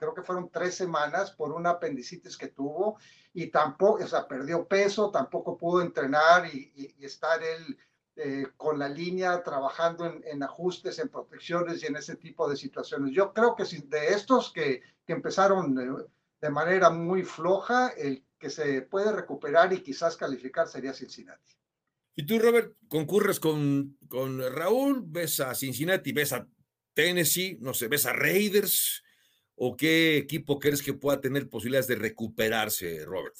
creo 0.02 0.14
que 0.14 0.22
fueron 0.22 0.50
tres 0.50 0.74
semanas 0.74 1.30
por 1.30 1.52
una 1.52 1.70
apendicitis 1.70 2.36
que 2.36 2.48
tuvo 2.48 2.98
y 3.32 3.46
tampoco, 3.46 4.02
o 4.02 4.06
sea, 4.08 4.26
perdió 4.26 4.66
peso, 4.66 5.12
tampoco 5.12 5.56
pudo 5.56 5.80
entrenar 5.80 6.52
y, 6.52 6.92
estar 6.98 7.40
él 7.40 7.78
eh, 8.16 8.48
con 8.56 8.80
la 8.80 8.88
línea 8.88 9.44
trabajando 9.44 10.04
en, 10.24 10.42
ajustes, 10.42 10.98
en 10.98 11.08
protecciones 11.08 11.82
y 11.82 11.86
en 11.86 11.94
ese 11.94 12.16
tipo 12.16 12.50
de 12.50 12.56
situaciones. 12.56 13.14
Yo 13.14 13.32
creo 13.32 13.54
que 13.54 13.64
si 13.64 13.82
de 13.82 14.08
estos 14.08 14.52
que, 14.52 14.82
que 15.06 15.12
empezaron 15.12 15.72
de, 15.72 16.04
de 16.40 16.50
manera 16.50 16.90
muy 16.90 17.22
floja, 17.22 17.90
el 17.90 18.24
que 18.40 18.50
se 18.50 18.82
puede 18.82 19.12
recuperar 19.12 19.72
y 19.72 19.84
quizás 19.84 20.16
calificar 20.16 20.66
sería 20.66 20.92
Cincinnati. 20.92 21.52
Y 22.16 22.26
tú, 22.26 22.40
Robert, 22.40 22.74
concurres 22.88 23.38
con, 23.38 23.96
con 24.08 24.40
Raúl, 24.52 25.04
ves 25.06 25.38
a 25.38 25.54
Cincinnati, 25.54 26.10
ves 26.10 26.32
a 26.32 26.48
Tennessee, 26.92 27.56
no 27.60 27.72
sé, 27.72 27.86
ves 27.86 28.04
a 28.04 28.12
Raiders, 28.12 29.04
o 29.64 29.76
qué 29.76 30.16
equipo 30.16 30.58
crees 30.58 30.82
que 30.82 30.92
pueda 30.92 31.20
tener 31.20 31.48
posibilidades 31.48 31.86
de 31.86 31.94
recuperarse, 31.94 33.04
Robert? 33.04 33.36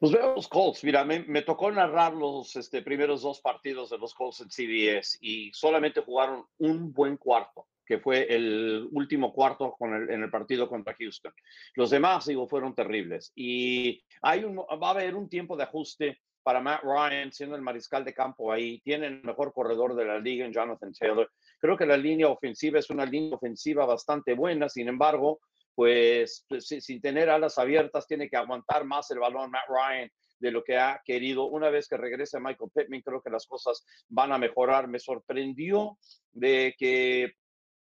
Pues 0.00 0.10
veo 0.10 0.34
los 0.34 0.48
Colts. 0.48 0.82
Mira, 0.82 1.04
me, 1.04 1.42
tocó 1.42 1.70
narrar 1.70 2.14
los 2.14 2.56
este, 2.56 2.82
primeros 2.82 3.22
dos 3.22 3.40
partidos 3.40 3.90
de 3.90 3.98
los 3.98 4.12
Colts 4.12 4.40
en 4.40 4.50
CBS 4.50 5.18
y 5.20 5.52
solamente 5.52 6.00
jugaron 6.00 6.44
un 6.58 6.92
buen 6.92 7.16
cuarto, 7.16 7.68
que 7.86 8.00
fue 8.00 8.26
el 8.34 8.88
último 8.90 9.32
cuarto 9.32 9.76
con 9.78 9.94
el, 9.94 10.10
en 10.10 10.24
el 10.24 10.30
partido 10.30 10.68
contra 10.68 10.96
Houston. 10.98 11.32
Los 11.76 11.90
demás, 11.90 12.26
digo, 12.26 12.48
fueron 12.48 12.74
terribles. 12.74 13.30
Y 13.36 14.02
hay 14.22 14.42
un, 14.42 14.56
va 14.58 14.88
a 14.88 14.90
haber 14.90 15.14
un 15.14 15.28
tiempo 15.28 15.56
de 15.56 15.62
ajuste 15.62 16.20
para 16.42 16.60
Matt 16.60 16.82
Ryan, 16.82 17.32
siendo 17.32 17.56
el 17.56 17.62
mariscal 17.62 18.04
de 18.04 18.14
campo 18.14 18.52
ahí. 18.52 18.80
Tiene 18.80 19.06
el 19.06 19.22
mejor 19.22 19.52
corredor 19.52 19.94
de 19.94 20.04
la 20.04 20.18
liga 20.18 20.44
en 20.44 20.52
Jonathan 20.52 20.92
Taylor. 20.92 21.30
Creo 21.58 21.76
que 21.76 21.86
la 21.86 21.96
línea 21.96 22.28
ofensiva 22.28 22.78
es 22.78 22.90
una 22.90 23.04
línea 23.04 23.36
ofensiva 23.36 23.84
bastante 23.86 24.34
buena, 24.34 24.68
sin 24.68 24.88
embargo, 24.88 25.40
pues, 25.74 26.44
pues 26.48 26.66
sin 26.66 27.00
tener 27.00 27.30
alas 27.30 27.58
abiertas, 27.58 28.06
tiene 28.06 28.28
que 28.28 28.36
aguantar 28.36 28.84
más 28.84 29.10
el 29.10 29.18
balón 29.18 29.50
Matt 29.50 29.68
Ryan 29.68 30.10
de 30.38 30.50
lo 30.50 30.64
que 30.64 30.78
ha 30.78 31.00
querido. 31.04 31.46
Una 31.46 31.70
vez 31.70 31.86
que 31.86 31.96
regrese 31.96 32.40
Michael 32.40 32.70
Pittman, 32.74 33.02
creo 33.02 33.22
que 33.22 33.30
las 33.30 33.46
cosas 33.46 33.84
van 34.08 34.32
a 34.32 34.38
mejorar. 34.38 34.88
Me 34.88 34.98
sorprendió 34.98 35.98
de 36.32 36.74
que 36.78 37.32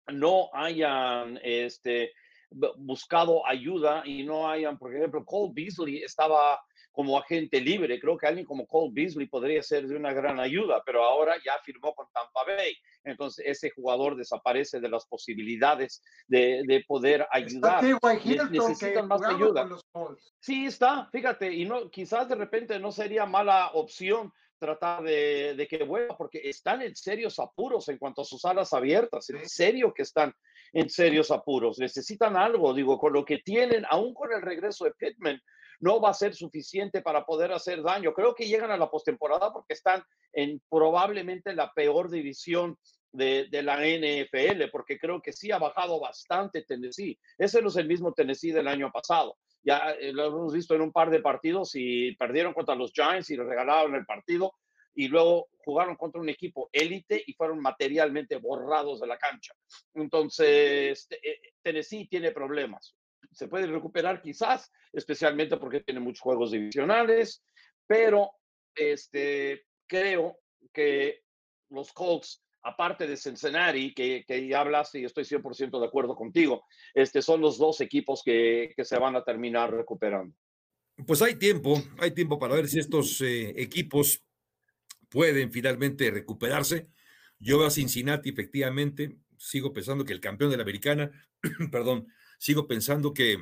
no 0.08 0.50
hayan 0.54 1.40
este, 1.42 2.12
buscado 2.78 3.48
ayuda 3.48 4.04
y 4.06 4.24
no 4.24 4.50
hayan, 4.50 4.78
por 4.78 4.96
ejemplo, 4.96 5.26
Cole 5.26 5.54
Beasley 5.54 6.04
estaba 6.04 6.60
como 6.94 7.18
agente 7.18 7.60
libre. 7.60 8.00
Creo 8.00 8.18
que 8.18 8.28
alguien 8.28 8.46
como 8.46 8.68
Cole 8.68 8.92
Beasley 8.94 9.28
podría 9.28 9.62
ser 9.62 9.88
de 9.88 9.96
una 9.98 10.14
gran 10.14 10.40
ayuda, 10.40 10.82
pero 10.86 11.04
ahora 11.04 11.36
ya 11.44 11.54
firmó 11.66 11.94
con 11.94 12.06
Tampa 12.14 12.46
Bay. 12.46 12.74
Entonces 13.04 13.46
ese 13.46 13.72
jugador 13.72 14.16
desaparece 14.16 14.80
de 14.80 14.90
las 14.90 15.06
posibilidades 15.08 16.02
de, 16.28 16.64
de 16.66 16.86
poder 16.88 17.28
ayudar. 17.32 17.84
necesitan 18.50 19.08
más 19.08 19.24
ayuda. 19.24 19.68
Sí, 20.40 20.68
está, 20.68 21.10
fíjate, 21.12 21.52
y 21.52 21.66
no, 21.66 21.90
quizás 21.90 22.30
de 22.30 22.36
repente 22.36 22.80
no 22.80 22.92
sería 22.92 23.26
mala 23.26 23.72
opción 23.74 24.32
tratar 24.60 25.04
de, 25.04 25.56
de, 25.56 25.68
que 25.68 25.84
vuelva, 25.84 26.16
porque 26.16 26.40
están 26.44 26.82
en 26.84 26.96
serios 26.96 27.38
apuros 27.40 27.90
en 27.90 27.98
cuanto 27.98 28.22
a 28.22 28.26
sus 28.26 28.46
alas 28.46 28.72
abiertas, 28.72 29.30
en 29.30 29.50
serio 29.50 29.94
que 29.94 30.04
están 30.04 30.34
en 30.72 30.90
serios 30.90 31.32
apuros, 31.32 31.80
necesitan 31.80 32.38
algo, 32.38 32.74
digo, 32.74 32.98
con 32.98 33.12
lo 33.12 33.26
que 33.26 33.40
tienen, 33.40 33.84
aún 33.90 34.14
con 34.14 34.32
el 34.32 34.42
regreso 34.42 34.86
de 34.86 34.94
Pittman, 34.94 35.42
no 35.80 36.00
va 36.00 36.10
a 36.10 36.14
ser 36.14 36.36
suficiente 36.36 37.02
para 37.02 37.26
poder 37.26 37.52
hacer 37.52 37.82
daño. 37.82 38.14
Creo 38.14 38.36
que 38.36 38.48
llegan 38.48 38.72
a 38.72 38.78
la 38.78 38.90
postemporada 38.90 39.52
porque 39.52 39.74
están 39.74 40.04
en 40.32 40.62
probablemente 40.70 41.54
la 41.54 41.72
peor 41.74 42.10
división 42.10 42.78
de, 43.12 43.48
la 43.62 43.78
NFL, 43.78 44.70
porque 44.72 44.98
creo 44.98 45.22
que 45.22 45.32
sí 45.32 45.52
ha 45.52 45.60
bajado 45.60 46.00
bastante 46.00 46.64
Tennessee. 46.64 47.18
Ese 47.38 47.62
no 47.62 47.70
es 47.70 47.76
el 47.76 47.88
mismo 47.88 48.14
Tennessee 48.14 48.52
del 48.52 48.68
año 48.68 48.92
pasado. 48.92 49.38
Ya 49.62 49.92
eh, 49.92 50.12
lo 50.12 50.26
hemos 50.28 50.54
visto 50.54 50.76
en 50.76 50.82
un 50.82 50.92
par 50.92 51.10
de 51.10 51.22
partidos 51.22 51.72
y 51.76 52.16
perdieron 52.16 52.54
contra 52.54 52.76
los 52.76 52.92
Giants 52.92 53.30
y 53.30 53.38
les 53.38 53.46
regalaron 53.46 53.96
el 53.96 54.06
partido 54.06 54.56
y 54.96 55.08
luego 55.08 55.48
jugaron 55.64 55.96
contra 55.96 56.22
un 56.22 56.30
equipo 56.30 56.70
élite 56.72 57.24
y 57.26 57.34
fueron 57.34 57.60
materialmente 57.60 58.38
borrados 58.38 59.00
de 59.00 59.08
la 59.08 59.18
cancha. 59.18 59.54
Entonces, 59.94 61.08
eh, 61.10 61.40
Tennessee 61.62 62.08
tiene 62.08 62.32
problemas 62.32 62.96
se 63.34 63.48
puede 63.48 63.68
recuperar 63.68 64.22
quizás, 64.22 64.72
especialmente 64.92 65.58
porque 65.58 65.82
tiene 65.82 66.00
muchos 66.00 66.22
juegos 66.22 66.52
divisionales, 66.52 67.44
pero 67.88 68.32
este, 68.76 69.66
creo 69.88 70.40
que 70.72 71.24
los 71.70 71.92
Colts, 71.92 72.44
aparte 72.64 73.08
de 73.08 73.18
Cincinnati, 73.18 73.94
que, 73.94 74.24
que 74.28 74.48
ya 74.48 74.62
hablaste 74.62 75.00
y 75.00 75.06
estoy 75.06 75.24
100% 75.24 75.80
de 75.80 75.86
acuerdo 75.86 76.16
contigo, 76.16 76.66
este, 76.94 77.22
son 77.22 77.42
los 77.42 77.58
dos 77.58 77.82
equipos 77.82 78.22
que, 78.24 78.74
que, 78.76 78.86
se 78.86 78.98
van 78.98 79.16
a 79.16 79.24
terminar 79.24 79.74
recuperando. 79.74 80.36
Pues 81.06 81.22
hay 81.22 81.36
tiempo, 81.36 81.82
hay 82.00 82.12
tiempo 82.12 82.38
para 82.38 82.56
ver 82.56 82.68
si 82.68 82.80
estos 82.80 83.20
eh, 83.22 83.54
equipos 83.62 84.24
pueden 85.10 85.52
finalmente 85.52 86.10
recuperarse. 86.12 86.90
Yo 87.40 87.58
veo 87.58 87.68
a 87.68 87.72
Cincinnati, 87.72 88.30
efectivamente, 88.30 89.18
sigo 89.38 89.74
pensando 89.74 90.06
que 90.06 90.14
el 90.14 90.22
campeón 90.22 90.52
de 90.52 90.58
la 90.58 90.64
americana, 90.64 91.12
perdón, 91.72 92.08
Sigo 92.44 92.68
pensando 92.68 93.14
que 93.14 93.38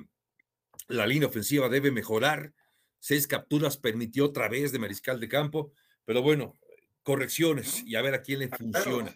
la 0.87 1.07
línea 1.07 1.27
ofensiva 1.27 1.69
debe 1.69 1.89
mejorar. 1.89 2.53
Seis 2.99 3.25
capturas 3.25 3.75
permitió 3.75 4.25
otra 4.25 4.47
vez 4.47 4.71
de 4.71 4.77
mariscal 4.77 5.19
de 5.19 5.27
campo, 5.27 5.73
pero 6.05 6.21
bueno, 6.21 6.59
correcciones 7.01 7.81
y 7.83 7.95
a 7.95 8.03
ver 8.03 8.13
a 8.13 8.21
quién 8.21 8.37
le 8.37 8.49
funciona. 8.49 9.11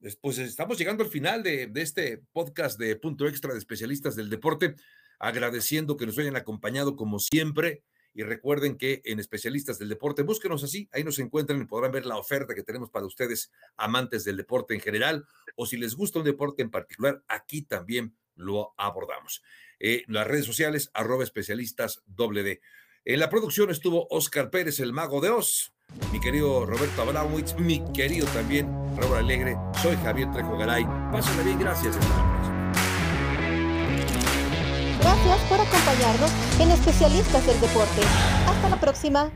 Después 0.00 0.38
estamos 0.38 0.76
llegando 0.78 1.04
al 1.04 1.10
final 1.10 1.44
de, 1.44 1.68
de, 1.68 1.80
este 1.80 2.24
podcast 2.32 2.76
de 2.76 2.96
Punto 2.96 3.28
Extra 3.28 3.52
de 3.52 3.60
especialistas 3.60 4.16
del 4.16 4.30
deporte, 4.30 4.74
agradeciendo 5.20 5.96
que 5.96 6.06
nos 6.06 6.18
hayan 6.18 6.34
acompañado 6.34 6.96
como 6.96 7.20
siempre 7.20 7.84
Y 8.14 8.24
recuerden 8.24 8.78
que 8.78 9.00
en 9.04 9.20
Especialistas 9.20 9.78
del 9.78 9.90
Deporte, 9.90 10.22
búsquenos 10.22 10.64
así, 10.64 10.88
ahí 10.90 11.04
nos 11.04 11.20
encuentran 11.20 11.62
y 11.62 11.66
podrán 11.66 11.92
ver 11.92 12.04
la 12.04 12.16
oferta 12.16 12.52
que 12.52 12.64
tenemos 12.64 12.90
para 12.90 13.06
ustedes, 13.06 13.52
amantes 13.76 14.24
del 14.24 14.36
deporte 14.36 14.74
en 14.74 14.80
general, 14.80 15.24
o 15.54 15.66
si 15.66 15.76
les 15.76 15.94
gusta 15.94 16.18
un 16.18 16.24
deporte 16.24 16.62
en 16.62 16.70
particular, 16.72 17.22
aquí 17.28 17.62
también 17.62 18.16
lo 18.36 18.74
abordamos. 18.76 19.42
Eh, 19.80 20.04
las 20.06 20.26
redes 20.26 20.46
sociales, 20.46 20.90
arroba 20.94 21.24
especialistas 21.24 22.02
doble. 22.06 22.60
En 23.04 23.20
la 23.20 23.30
producción 23.30 23.70
estuvo 23.70 24.06
Oscar 24.10 24.50
Pérez, 24.50 24.80
el 24.80 24.92
mago 24.92 25.20
de 25.20 25.30
Oz, 25.30 25.72
mi 26.12 26.20
querido 26.20 26.66
Roberto 26.66 27.02
Abramowitz, 27.02 27.54
mi 27.56 27.82
querido 27.92 28.26
también 28.28 28.68
Raúl 28.96 29.16
Alegre, 29.16 29.56
soy 29.80 29.96
Javier 29.96 30.30
Trejo 30.32 30.56
Garay. 30.56 30.84
Pásenla 31.12 31.42
bien, 31.42 31.58
gracias. 31.58 31.96
Gracias 35.00 35.40
por 35.48 35.60
acompañarnos 35.60 36.32
en 36.60 36.70
Especialistas 36.70 37.46
del 37.46 37.60
Deporte. 37.60 38.02
Hasta 38.46 38.68
la 38.68 38.80
próxima. 38.80 39.30